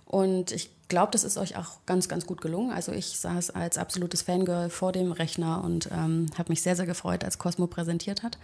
Und 0.06 0.52
ich 0.52 0.70
glaube, 0.88 1.12
das 1.12 1.24
ist 1.24 1.36
euch 1.38 1.56
auch 1.56 1.78
ganz, 1.86 2.08
ganz 2.08 2.26
gut 2.26 2.40
gelungen. 2.40 2.70
Also 2.72 2.92
ich 2.92 3.18
saß 3.18 3.50
als 3.50 3.78
absolutes 3.78 4.22
Fangirl 4.22 4.70
vor 4.70 4.92
dem 4.92 5.12
Rechner 5.12 5.62
und 5.64 5.88
ähm, 5.92 6.26
habe 6.36 6.50
mich 6.50 6.62
sehr, 6.62 6.76
sehr 6.76 6.86
gefreut, 6.86 7.24
als 7.24 7.38
Cosmo 7.38 7.66
präsentiert 7.66 8.22
hat. 8.22 8.38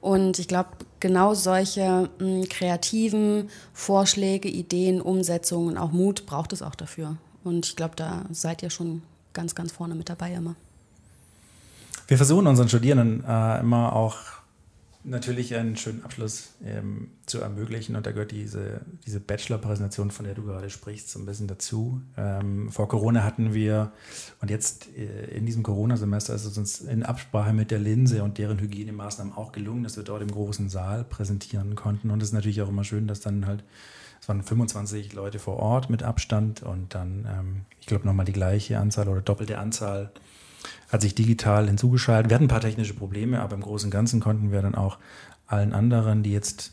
Und 0.00 0.38
ich 0.38 0.46
glaube, 0.46 0.70
genau 1.00 1.34
solche 1.34 2.08
mh, 2.18 2.24
hm, 2.24 2.48
kreativen 2.48 3.50
Vorschläge, 3.72 4.48
Ideen, 4.48 5.00
Umsetzungen, 5.00 5.76
auch 5.76 5.90
Mut 5.90 6.26
braucht 6.26 6.52
es 6.52 6.62
auch 6.62 6.74
dafür. 6.74 7.16
Und 7.44 7.66
ich 7.66 7.76
glaube, 7.76 7.96
da 7.96 8.24
seid 8.30 8.62
ihr 8.62 8.70
schon 8.70 9.02
ganz, 9.32 9.54
ganz 9.54 9.72
vorne 9.72 9.94
mit 9.94 10.08
dabei 10.08 10.32
immer. 10.32 10.54
Wir 12.06 12.16
versuchen 12.16 12.46
unseren 12.46 12.68
Studierenden 12.68 13.24
äh, 13.24 13.60
immer 13.60 13.94
auch 13.94 14.16
natürlich 15.04 15.54
einen 15.54 15.76
schönen 15.76 16.02
Abschluss 16.04 16.54
ähm, 16.64 17.10
zu 17.26 17.40
ermöglichen. 17.40 17.96
Und 17.96 18.06
da 18.06 18.12
gehört 18.12 18.32
diese, 18.32 18.80
diese 19.06 19.20
Bachelor-Präsentation, 19.20 20.10
von 20.10 20.24
der 20.24 20.34
du 20.34 20.42
gerade 20.44 20.70
sprichst, 20.70 21.10
so 21.10 21.18
ein 21.18 21.26
bisschen 21.26 21.46
dazu. 21.46 22.02
Ähm, 22.16 22.70
vor 22.70 22.88
Corona 22.88 23.22
hatten 23.22 23.54
wir, 23.54 23.92
und 24.40 24.50
jetzt 24.50 24.88
äh, 24.96 25.36
in 25.36 25.46
diesem 25.46 25.62
Corona-Semester 25.62 26.34
ist 26.34 26.44
es 26.44 26.58
uns 26.58 26.80
in 26.80 27.02
Absprache 27.02 27.52
mit 27.52 27.70
der 27.70 27.78
Linse 27.78 28.22
und 28.22 28.38
deren 28.38 28.58
Hygienemaßnahmen 28.58 29.32
auch 29.32 29.52
gelungen, 29.52 29.84
dass 29.84 29.96
wir 29.96 30.04
dort 30.04 30.22
im 30.22 30.30
großen 30.30 30.68
Saal 30.68 31.04
präsentieren 31.04 31.74
konnten. 31.74 32.10
Und 32.10 32.22
es 32.22 32.30
ist 32.30 32.34
natürlich 32.34 32.60
auch 32.62 32.68
immer 32.68 32.84
schön, 32.84 33.06
dass 33.06 33.20
dann 33.20 33.46
halt, 33.46 33.64
es 34.20 34.28
waren 34.28 34.42
25 34.42 35.12
Leute 35.12 35.38
vor 35.38 35.58
Ort 35.58 35.90
mit 35.90 36.02
Abstand 36.02 36.62
und 36.62 36.94
dann, 36.94 37.26
ähm, 37.30 37.60
ich 37.80 37.86
glaube, 37.86 38.06
nochmal 38.06 38.26
die 38.26 38.32
gleiche 38.32 38.78
Anzahl 38.78 39.08
oder 39.08 39.22
doppelte 39.22 39.58
Anzahl 39.58 40.12
hat 40.88 41.02
sich 41.02 41.14
digital 41.14 41.66
hinzugeschaltet. 41.66 42.30
Wir 42.30 42.34
hatten 42.34 42.44
ein 42.44 42.48
paar 42.48 42.60
technische 42.60 42.94
Probleme, 42.94 43.40
aber 43.40 43.54
im 43.54 43.62
Großen 43.62 43.88
und 43.88 43.90
Ganzen 43.90 44.20
konnten 44.20 44.52
wir 44.52 44.62
dann 44.62 44.74
auch 44.74 44.98
allen 45.46 45.72
anderen, 45.72 46.22
die 46.22 46.32
jetzt 46.32 46.72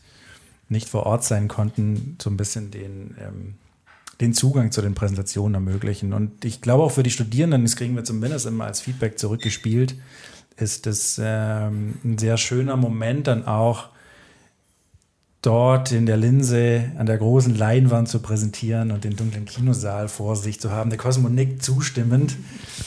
nicht 0.69 0.89
vor 0.89 1.05
Ort 1.05 1.23
sein 1.23 1.47
konnten, 1.47 2.17
so 2.21 2.29
ein 2.29 2.37
bisschen 2.37 2.71
den, 2.71 3.15
ähm, 3.19 3.55
den 4.21 4.33
Zugang 4.33 4.71
zu 4.71 4.81
den 4.81 4.95
Präsentationen 4.95 5.55
ermöglichen. 5.55 6.13
Und 6.13 6.45
ich 6.45 6.61
glaube 6.61 6.83
auch 6.83 6.91
für 6.91 7.03
die 7.03 7.11
Studierenden, 7.11 7.63
das 7.63 7.75
kriegen 7.75 7.95
wir 7.95 8.03
zumindest 8.03 8.45
immer 8.45 8.65
als 8.65 8.81
Feedback 8.81 9.19
zurückgespielt, 9.19 9.95
ist 10.57 10.87
es 10.87 11.19
ähm, 11.21 11.95
ein 12.03 12.17
sehr 12.17 12.37
schöner 12.37 12.77
Moment 12.77 13.27
dann 13.27 13.45
auch, 13.45 13.89
dort 15.45 15.91
in 15.91 16.05
der 16.05 16.17
Linse 16.17 16.91
an 16.97 17.05
der 17.05 17.17
großen 17.17 17.55
Leinwand 17.55 18.09
zu 18.09 18.19
präsentieren 18.19 18.91
und 18.91 19.03
den 19.03 19.15
dunklen 19.15 19.45
Kinosaal 19.45 20.07
vor 20.07 20.35
sich 20.35 20.59
zu 20.59 20.71
haben. 20.71 20.89
Der 20.89 20.97
Cosmo 20.97 21.29
nickt 21.29 21.63
zustimmend. 21.63 22.35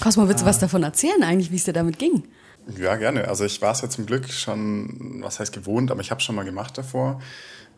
Cosmo, 0.01 0.29
willst 0.29 0.43
du 0.43 0.47
ah. 0.47 0.49
was 0.49 0.59
davon 0.59 0.83
erzählen 0.83 1.23
eigentlich, 1.23 1.51
wie 1.51 1.57
es 1.57 1.65
dir 1.65 1.73
damit 1.73 1.99
ging? 1.99 2.25
Ja, 2.77 2.97
gerne. 2.97 3.29
Also 3.29 3.45
ich 3.45 3.63
war 3.63 3.73
es 3.73 3.81
ja 3.81 3.89
zum 3.89 4.07
Glück 4.07 4.29
schon, 4.31 5.23
was 5.23 5.41
heißt 5.41 5.53
gewohnt, 5.53 5.91
aber 5.91 6.01
ich 6.01 6.11
habe 6.11 6.19
es 6.19 6.25
schon 6.25 6.35
mal 6.35 6.45
gemacht 6.45 6.77
davor. 6.77 7.21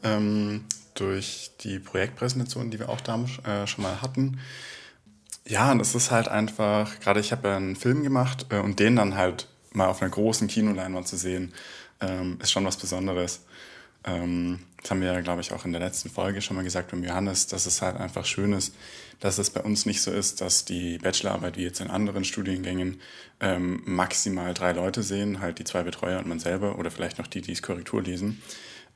Ähm, 0.03 0.65
durch 0.95 1.53
die 1.61 1.79
Projektpräsentation, 1.79 2.71
die 2.71 2.79
wir 2.79 2.89
auch 2.89 3.01
da 3.01 3.25
äh, 3.45 3.67
schon 3.67 3.85
mal 3.85 4.03
hatten. 4.03 4.39
Ja, 5.47 5.73
und 5.73 5.81
es 5.81 5.95
ist 5.95 6.11
halt 6.11 6.29
einfach, 6.29 7.01
gerade 7.01 7.21
ich 7.21 7.33
habe 7.33 7.49
ja 7.49 7.57
einen 7.57 7.77
Film 7.77 8.03
gemacht 8.03 8.47
äh, 8.51 8.59
und 8.59 8.79
den 8.79 8.97
dann 8.97 9.17
halt 9.17 9.47
mal 9.73 9.87
auf 9.87 10.03
einer 10.03 10.11
großen 10.11 10.49
Kinoleinwand 10.49 11.07
zu 11.07 11.17
sehen, 11.17 11.53
ähm, 12.01 12.39
ist 12.43 12.51
schon 12.51 12.65
was 12.65 12.77
Besonderes. 12.77 13.41
Ähm, 14.05 14.61
das 14.81 14.91
haben 14.91 15.03
wir 15.03 15.13
ja, 15.13 15.21
glaube 15.21 15.43
ich, 15.43 15.53
auch 15.53 15.65
in 15.65 15.73
der 15.73 15.81
letzten 15.81 16.09
Folge 16.09 16.41
schon 16.41 16.57
mal 16.57 16.63
gesagt 16.63 16.93
mit 16.93 17.07
Johannes, 17.07 17.47
dass 17.47 17.67
es 17.67 17.83
halt 17.83 17.97
einfach 17.97 18.25
schön 18.25 18.53
ist, 18.53 18.75
dass 19.21 19.39
es 19.39 19.51
bei 19.51 19.61
uns 19.61 19.85
nicht 19.85 20.01
so 20.01 20.11
ist, 20.11 20.41
dass 20.41 20.65
die 20.65 20.99
Bachelorarbeit 20.99 21.59
wie 21.59 21.65
jetzt 21.65 21.81
in 21.81 21.91
anderen 21.91 22.25
Studiengängen 22.25 23.01
ähm, 23.41 23.83
maximal 23.85 24.55
drei 24.55 24.73
Leute 24.73 25.03
sehen, 25.03 25.41
halt 25.41 25.59
die 25.59 25.65
zwei 25.65 25.83
Betreuer 25.83 26.19
und 26.19 26.27
man 26.27 26.41
selber 26.41 26.79
oder 26.79 26.91
vielleicht 26.91 27.19
noch 27.19 27.27
die, 27.27 27.43
die 27.43 27.53
es 27.53 27.63
Korrektur 27.63 28.03
lesen, 28.03 28.41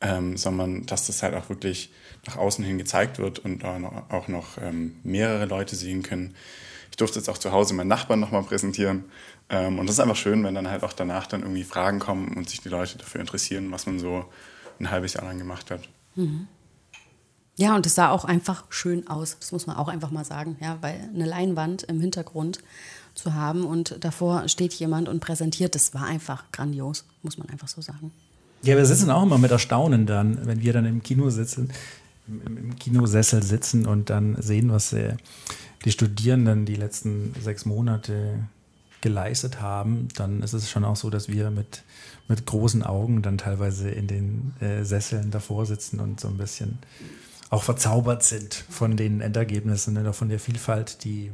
ähm, 0.00 0.38
sondern 0.38 0.86
dass 0.86 1.06
das 1.06 1.22
halt 1.22 1.34
auch 1.34 1.50
wirklich 1.50 1.92
nach 2.26 2.36
außen 2.36 2.64
hin 2.64 2.78
gezeigt 2.78 3.18
wird 3.18 3.38
und 3.40 3.64
auch 3.64 4.28
noch 4.28 4.56
ähm, 4.58 4.96
mehrere 5.02 5.44
Leute 5.44 5.76
sehen 5.76 6.02
können. 6.02 6.34
Ich 6.90 6.96
durfte 6.96 7.18
jetzt 7.18 7.28
auch 7.28 7.38
zu 7.38 7.52
Hause 7.52 7.74
meinen 7.74 7.88
Nachbarn 7.88 8.20
nochmal 8.20 8.44
präsentieren. 8.44 9.04
Ähm, 9.50 9.78
und 9.78 9.86
das 9.86 9.96
ist 9.96 10.00
einfach 10.00 10.16
schön, 10.16 10.42
wenn 10.44 10.54
dann 10.54 10.70
halt 10.70 10.84
auch 10.84 10.94
danach 10.94 11.26
dann 11.26 11.42
irgendwie 11.42 11.64
Fragen 11.64 11.98
kommen 11.98 12.34
und 12.34 12.48
sich 12.48 12.60
die 12.60 12.70
Leute 12.70 12.96
dafür 12.96 13.20
interessieren, 13.20 13.70
was 13.70 13.84
man 13.84 13.98
so 13.98 14.24
ein 14.80 14.90
halbes 14.90 15.14
Jahr 15.14 15.24
lang 15.24 15.38
gemacht 15.38 15.70
hat. 15.70 15.88
Mhm. 16.14 16.48
Ja, 17.56 17.76
und 17.76 17.86
es 17.86 17.94
sah 17.94 18.10
auch 18.10 18.24
einfach 18.24 18.64
schön 18.68 19.06
aus. 19.06 19.36
Das 19.38 19.52
muss 19.52 19.66
man 19.66 19.76
auch 19.76 19.88
einfach 19.88 20.10
mal 20.10 20.24
sagen, 20.24 20.56
ja, 20.60 20.78
weil 20.80 21.08
eine 21.14 21.24
Leinwand 21.24 21.84
im 21.84 22.00
Hintergrund 22.00 22.58
zu 23.14 23.34
haben 23.34 23.64
und 23.64 23.96
davor 24.00 24.48
steht 24.48 24.74
jemand 24.74 25.08
und 25.08 25.20
präsentiert, 25.20 25.76
das 25.76 25.94
war 25.94 26.04
einfach 26.04 26.50
grandios, 26.50 27.04
muss 27.22 27.38
man 27.38 27.48
einfach 27.48 27.68
so 27.68 27.80
sagen. 27.80 28.10
Ja, 28.62 28.76
wir 28.76 28.86
sitzen 28.86 29.10
auch 29.10 29.22
immer 29.22 29.38
mit 29.38 29.52
Erstaunen 29.52 30.06
dann, 30.06 30.46
wenn 30.46 30.62
wir 30.62 30.72
dann 30.72 30.86
im 30.86 31.02
Kino 31.02 31.30
sitzen, 31.30 31.70
im, 32.26 32.56
im 32.56 32.76
Kinosessel 32.76 33.42
sitzen 33.42 33.86
und 33.86 34.10
dann 34.10 34.40
sehen, 34.42 34.72
was 34.72 34.92
äh, 34.92 35.16
die 35.84 35.92
Studierenden 35.92 36.64
die 36.64 36.74
letzten 36.74 37.34
sechs 37.40 37.66
Monate 37.66 38.48
geleistet 39.04 39.60
haben, 39.60 40.08
dann 40.16 40.42
ist 40.42 40.52
es 40.52 40.68
schon 40.68 40.84
auch 40.84 40.96
so, 40.96 41.10
dass 41.10 41.28
wir 41.28 41.50
mit 41.50 41.84
mit 42.28 42.46
großen 42.46 42.82
Augen 42.82 43.22
dann 43.22 43.38
teilweise 43.38 43.90
in 43.90 44.06
den 44.06 44.54
äh, 44.60 44.84
Sesseln 44.84 45.30
davor 45.30 45.66
sitzen 45.66 46.00
und 46.00 46.20
so 46.20 46.28
ein 46.28 46.38
bisschen 46.38 46.78
auch 47.50 47.62
verzaubert 47.62 48.22
sind 48.22 48.54
von 48.54 48.96
den 48.96 49.20
Endergebnissen 49.20 49.96
oder 49.98 50.12
von 50.12 50.28
der 50.28 50.40
Vielfalt, 50.40 51.04
die, 51.04 51.30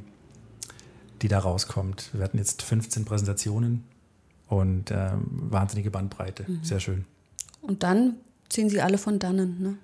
die 1.23 1.29
da 1.29 1.39
rauskommt. 1.39 2.11
Wir 2.13 2.25
hatten 2.25 2.39
jetzt 2.39 2.63
15 2.63 3.05
Präsentationen 3.05 3.85
und 4.49 4.91
ähm, 4.91 5.23
wahnsinnige 5.29 5.91
Bandbreite. 5.91 6.45
Mhm. 6.47 6.65
Sehr 6.65 6.81
schön. 6.81 7.05
Und 7.63 7.83
dann 7.83 8.17
ziehen 8.49 8.69
sie 8.69 8.83
alle 8.83 8.99
von 8.99 9.19
dannen, 9.19 9.63
ne? 9.63 9.75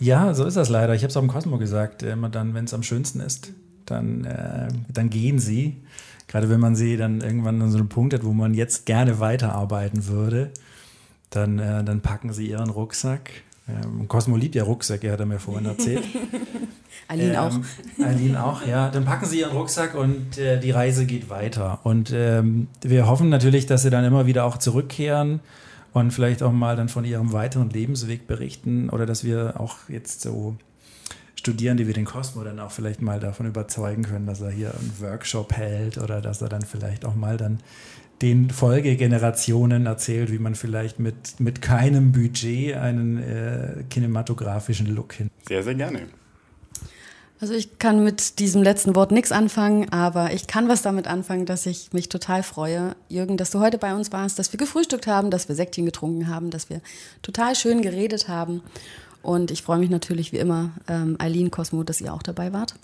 Ja, 0.00 0.34
so 0.34 0.44
ist 0.44 0.56
das 0.56 0.68
leider. 0.70 0.94
Ich 0.94 1.02
habe 1.02 1.10
es 1.10 1.16
auch 1.16 1.22
im 1.22 1.28
Cosmo 1.28 1.56
gesagt. 1.56 2.02
Immer 2.02 2.28
dann, 2.28 2.52
wenn 2.54 2.64
es 2.64 2.74
am 2.74 2.82
schönsten 2.82 3.20
ist, 3.20 3.52
dann, 3.86 4.24
äh, 4.24 4.68
dann 4.88 5.08
gehen 5.08 5.38
sie. 5.38 5.76
Gerade 6.28 6.50
wenn 6.50 6.60
man 6.60 6.74
sie 6.74 6.96
dann 6.96 7.20
irgendwann 7.20 7.60
an 7.62 7.70
so 7.70 7.78
einem 7.78 7.88
Punkt 7.88 8.14
hat, 8.14 8.24
wo 8.24 8.32
man 8.32 8.54
jetzt 8.54 8.86
gerne 8.86 9.20
weiterarbeiten 9.20 10.06
würde, 10.06 10.50
dann, 11.30 11.58
äh, 11.58 11.84
dann 11.84 12.00
packen 12.00 12.32
sie 12.32 12.48
ihren 12.48 12.70
Rucksack. 12.70 13.30
Ähm, 13.68 14.08
Cosmo 14.08 14.36
liebt 14.36 14.54
ja 14.54 14.64
Rucksäcke, 14.64 15.10
hat 15.10 15.20
er 15.20 15.26
mir 15.26 15.38
vorhin 15.38 15.66
erzählt. 15.66 16.04
Aline 17.08 17.34
ähm, 17.34 17.38
auch. 17.38 18.04
Aline 18.04 18.44
auch, 18.44 18.66
ja. 18.66 18.90
Dann 18.90 19.04
packen 19.04 19.26
sie 19.26 19.40
ihren 19.40 19.52
Rucksack 19.52 19.94
und 19.94 20.38
äh, 20.38 20.60
die 20.60 20.70
Reise 20.70 21.06
geht 21.06 21.30
weiter. 21.30 21.80
Und 21.82 22.12
ähm, 22.14 22.68
wir 22.82 23.06
hoffen 23.06 23.28
natürlich, 23.28 23.66
dass 23.66 23.82
sie 23.82 23.90
dann 23.90 24.04
immer 24.04 24.26
wieder 24.26 24.44
auch 24.44 24.58
zurückkehren 24.58 25.40
und 25.92 26.10
vielleicht 26.10 26.42
auch 26.42 26.52
mal 26.52 26.76
dann 26.76 26.88
von 26.88 27.04
ihrem 27.04 27.32
weiteren 27.32 27.70
Lebensweg 27.70 28.26
berichten 28.26 28.90
oder 28.90 29.06
dass 29.06 29.24
wir 29.24 29.54
auch 29.58 29.76
jetzt 29.88 30.20
so 30.20 30.56
Studierende 31.44 31.86
wie 31.86 31.92
den 31.92 32.06
Cosmo 32.06 32.42
dann 32.42 32.58
auch 32.58 32.70
vielleicht 32.70 33.02
mal 33.02 33.20
davon 33.20 33.44
überzeugen 33.44 34.02
können, 34.02 34.24
dass 34.24 34.40
er 34.40 34.50
hier 34.50 34.72
einen 34.72 34.94
Workshop 34.98 35.52
hält 35.52 35.98
oder 35.98 36.22
dass 36.22 36.40
er 36.40 36.48
dann 36.48 36.62
vielleicht 36.62 37.04
auch 37.04 37.14
mal 37.14 37.36
dann 37.36 37.58
den 38.22 38.48
Folgegenerationen 38.48 39.84
erzählt, 39.84 40.32
wie 40.32 40.38
man 40.38 40.54
vielleicht 40.54 40.98
mit, 41.00 41.38
mit 41.40 41.60
keinem 41.60 42.12
Budget 42.12 42.76
einen 42.76 43.22
äh, 43.22 43.84
kinematografischen 43.90 44.86
Look 44.86 45.12
hin. 45.12 45.28
Sehr, 45.46 45.62
sehr 45.62 45.74
gerne. 45.74 46.08
Also 47.40 47.52
ich 47.52 47.78
kann 47.78 48.02
mit 48.02 48.38
diesem 48.38 48.62
letzten 48.62 48.96
Wort 48.96 49.12
nichts 49.12 49.30
anfangen, 49.30 49.90
aber 49.90 50.32
ich 50.32 50.46
kann 50.46 50.66
was 50.68 50.80
damit 50.80 51.06
anfangen, 51.06 51.44
dass 51.44 51.66
ich 51.66 51.92
mich 51.92 52.08
total 52.08 52.42
freue, 52.42 52.96
Jürgen, 53.10 53.36
dass 53.36 53.50
du 53.50 53.60
heute 53.60 53.76
bei 53.76 53.94
uns 53.94 54.12
warst, 54.12 54.38
dass 54.38 54.50
wir 54.50 54.58
gefrühstückt 54.58 55.06
haben, 55.06 55.30
dass 55.30 55.46
wir 55.46 55.54
Säckchen 55.54 55.84
getrunken 55.84 56.28
haben, 56.28 56.48
dass 56.48 56.70
wir 56.70 56.80
total 57.20 57.54
schön 57.54 57.82
geredet 57.82 58.28
haben. 58.28 58.62
Und 59.24 59.50
ich 59.50 59.62
freue 59.62 59.78
mich 59.78 59.90
natürlich 59.90 60.32
wie 60.32 60.38
immer, 60.38 60.70
ähm, 60.88 61.16
Eileen 61.18 61.50
Cosmo, 61.50 61.82
dass 61.82 62.00
ihr 62.00 62.12
auch 62.14 62.22
dabei 62.22 62.52
wart. 62.52 62.74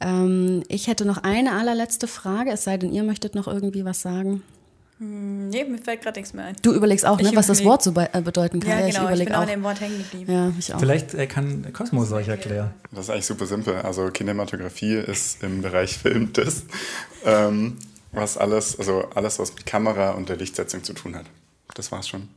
Ähm, 0.00 0.62
ich 0.68 0.86
hätte 0.86 1.04
noch 1.04 1.18
eine 1.18 1.52
allerletzte 1.52 2.06
Frage, 2.08 2.50
es 2.52 2.64
sei 2.64 2.76
denn, 2.78 2.92
ihr 2.92 3.02
möchtet 3.04 3.34
noch 3.34 3.46
irgendwie 3.48 3.84
was 3.84 4.00
sagen. 4.00 4.42
Nee, 5.00 5.64
mir 5.64 5.78
fällt 5.78 6.02
gerade 6.02 6.20
nichts 6.20 6.32
mehr 6.34 6.44
ein. 6.44 6.56
Du 6.62 6.72
überlegst 6.72 7.04
auch, 7.04 7.20
ne, 7.20 7.28
Ich 7.28 7.36
was 7.36 7.48
das 7.48 7.60
überleg- 7.60 7.64
Wort 7.64 7.82
so 7.82 7.92
be 7.92 8.08
äh, 8.14 8.22
bedeuten 8.22 8.60
kann. 8.60 8.70
Ja, 8.70 8.76
genau, 8.86 8.88
ich, 8.88 8.96
überleg 9.06 9.26
bin 9.26 9.34
auch 9.36 9.40
an 9.42 9.48
dem 9.48 9.62
Wort 9.64 9.80
hängen 9.80 9.98
geblieben. 9.98 10.32
Ja, 10.32 10.52
ich 10.56 10.72
auch. 10.72 10.78
Vielleicht 10.78 11.14
äh, 11.14 11.26
kann 11.26 11.66
Cosmos 11.72 12.12
euch 12.12 12.28
erklären. 12.28 12.70
Das 12.92 13.06
ist 13.06 13.10
eigentlich 13.10 13.26
super 13.26 13.46
simpel. 13.46 13.74
Also 13.74 14.06
Kinematografie 14.06 14.94
ist 14.94 15.42
im 15.42 15.62
Bereich 15.62 15.98
Film 15.98 16.32
das, 16.32 16.62
ähm, 17.24 17.76
was 18.12 18.38
alles, 18.38 18.78
also 18.78 19.04
alles, 19.16 19.40
was 19.40 19.52
mit 19.54 19.66
Kamera 19.66 20.12
und 20.12 20.28
der 20.28 20.36
Lichtsetzung 20.36 20.84
zu 20.84 20.92
tun 20.92 21.16
hat. 21.16 21.26
Das 21.74 21.90
war's 21.90 22.08
schon. 22.08 22.28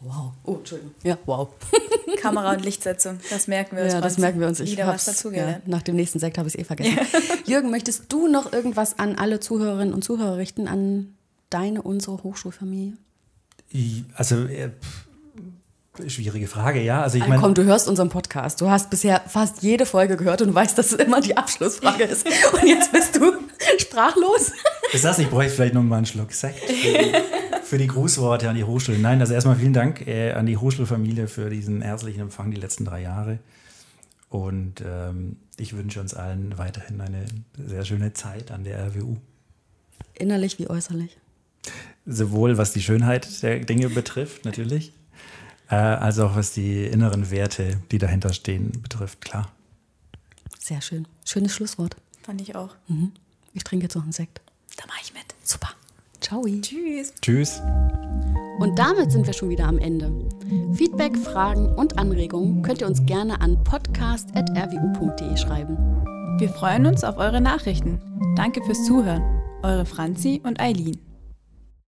Wow. 0.00 0.32
Oh, 0.44 0.56
Entschuldigung. 0.56 0.94
Ja, 1.02 1.16
wow. 1.24 1.48
Kamera 2.22 2.52
und 2.52 2.64
Lichtsetzung, 2.64 3.20
das 3.30 3.46
merken 3.48 3.76
wir 3.76 3.84
uns. 3.84 3.92
Ja, 3.92 4.00
das 4.00 4.18
merken 4.18 4.40
wir 4.40 4.46
uns. 4.48 4.60
Ich 4.60 4.72
Wieder 4.72 4.86
was 4.86 4.92
hab's, 4.92 5.06
ja, 5.06 5.12
dazugelernt. 5.12 5.68
nach 5.68 5.82
dem 5.82 5.96
nächsten 5.96 6.18
Sekt 6.18 6.38
habe 6.38 6.48
ich 6.48 6.54
es 6.54 6.60
eh 6.60 6.64
vergessen. 6.64 6.98
Jürgen, 7.46 7.70
möchtest 7.70 8.04
du 8.12 8.28
noch 8.28 8.52
irgendwas 8.52 8.98
an 8.98 9.16
alle 9.16 9.40
Zuhörerinnen 9.40 9.92
und 9.94 10.02
Zuhörer 10.02 10.36
richten, 10.36 10.68
an 10.68 11.14
deine, 11.50 11.82
unsere 11.82 12.22
Hochschulfamilie? 12.22 12.94
Also, 14.14 14.44
äh, 14.46 14.70
schwierige 16.06 16.46
Frage, 16.48 16.82
ja. 16.82 17.02
Also 17.02 17.18
ich 17.18 17.24
Ah, 17.24 17.28
meine, 17.28 17.40
Komm, 17.42 17.54
du 17.54 17.64
hörst 17.64 17.88
unseren 17.88 18.08
Podcast. 18.08 18.60
Du 18.60 18.70
hast 18.70 18.88
bisher 18.90 19.20
fast 19.28 19.62
jede 19.62 19.84
Folge 19.86 20.16
gehört 20.16 20.40
und 20.42 20.54
weißt, 20.54 20.76
dass 20.78 20.92
es 20.92 20.98
immer 20.98 21.20
die 21.20 21.36
Abschlussfrage 21.36 22.04
ist. 22.04 22.26
Und 22.26 22.66
jetzt 22.66 22.92
bist 22.92 23.16
du 23.16 23.32
sprachlos. 23.78 24.52
ist 24.92 25.04
das, 25.04 25.18
ich 25.18 25.28
bräuchte 25.28 25.52
vielleicht 25.54 25.74
noch 25.74 25.82
mal 25.82 25.96
einen 25.98 26.06
Schluck 26.06 26.32
Sekt 26.32 26.60
für 27.72 27.78
die, 27.78 27.86
Grußworte 27.86 28.50
an 28.50 28.54
die 28.54 28.64
Hochschule. 28.64 28.98
Nein, 28.98 29.22
also 29.22 29.32
erstmal 29.32 29.56
vielen 29.56 29.72
Dank 29.72 30.06
äh, 30.06 30.32
an 30.32 30.44
die 30.44 30.58
Hochschulfamilie 30.58 31.26
für 31.26 31.48
diesen 31.48 31.80
herzlichen 31.80 32.20
Empfang 32.20 32.50
die 32.50 32.60
letzten 32.60 32.84
drei 32.84 33.00
Jahre. 33.00 33.38
Und 34.28 34.82
ähm, 34.86 35.38
ich 35.56 35.74
wünsche 35.74 35.98
uns 35.98 36.12
allen 36.12 36.58
weiterhin 36.58 37.00
eine 37.00 37.24
sehr 37.56 37.86
schöne 37.86 38.12
Zeit 38.12 38.50
an 38.50 38.64
der 38.64 38.88
RWU. 38.88 39.16
Innerlich 40.12 40.58
wie 40.58 40.68
äußerlich. 40.68 41.16
Sowohl 42.04 42.58
was 42.58 42.74
die 42.74 42.82
Schönheit 42.82 43.42
der 43.42 43.60
Dinge 43.60 43.88
betrifft, 43.88 44.44
natürlich, 44.44 44.92
äh, 45.70 45.76
als 45.76 46.18
auch 46.18 46.36
was 46.36 46.52
die 46.52 46.84
inneren 46.84 47.30
Werte, 47.30 47.80
die 47.90 47.96
dahinter 47.96 48.34
stehen, 48.34 48.82
betrifft, 48.82 49.22
klar. 49.22 49.50
Sehr 50.58 50.82
schön. 50.82 51.08
Schönes 51.24 51.54
Schlusswort. 51.54 51.96
Fand 52.22 52.42
ich 52.42 52.54
auch. 52.54 52.76
Ich 53.54 53.64
trinke 53.64 53.84
jetzt 53.84 53.94
noch 53.94 54.02
einen 54.02 54.12
Sekt. 54.12 54.42
Da 54.76 54.86
mache 54.86 55.00
ich 55.02 55.14
mit. 55.14 55.24
Super. 55.42 55.70
Ciao. 56.22 56.44
Tschüss. 56.44 57.12
Tschüss. 57.20 57.60
Und 58.58 58.78
damit 58.78 59.10
sind 59.10 59.26
wir 59.26 59.34
schon 59.34 59.50
wieder 59.50 59.66
am 59.66 59.78
Ende. 59.78 60.10
Feedback, 60.74 61.16
Fragen 61.18 61.66
und 61.74 61.98
Anregungen 61.98 62.62
könnt 62.62 62.80
ihr 62.80 62.86
uns 62.86 63.04
gerne 63.06 63.40
an 63.40 63.62
podcast.rwu.de 63.64 65.36
schreiben. 65.36 65.76
Wir 66.38 66.48
freuen 66.48 66.86
uns 66.86 67.04
auf 67.04 67.18
eure 67.18 67.40
Nachrichten. 67.40 68.00
Danke 68.36 68.62
fürs 68.62 68.84
Zuhören. 68.84 69.22
Eure 69.62 69.84
Franzi 69.84 70.40
und 70.44 70.60
Eileen. 70.60 71.11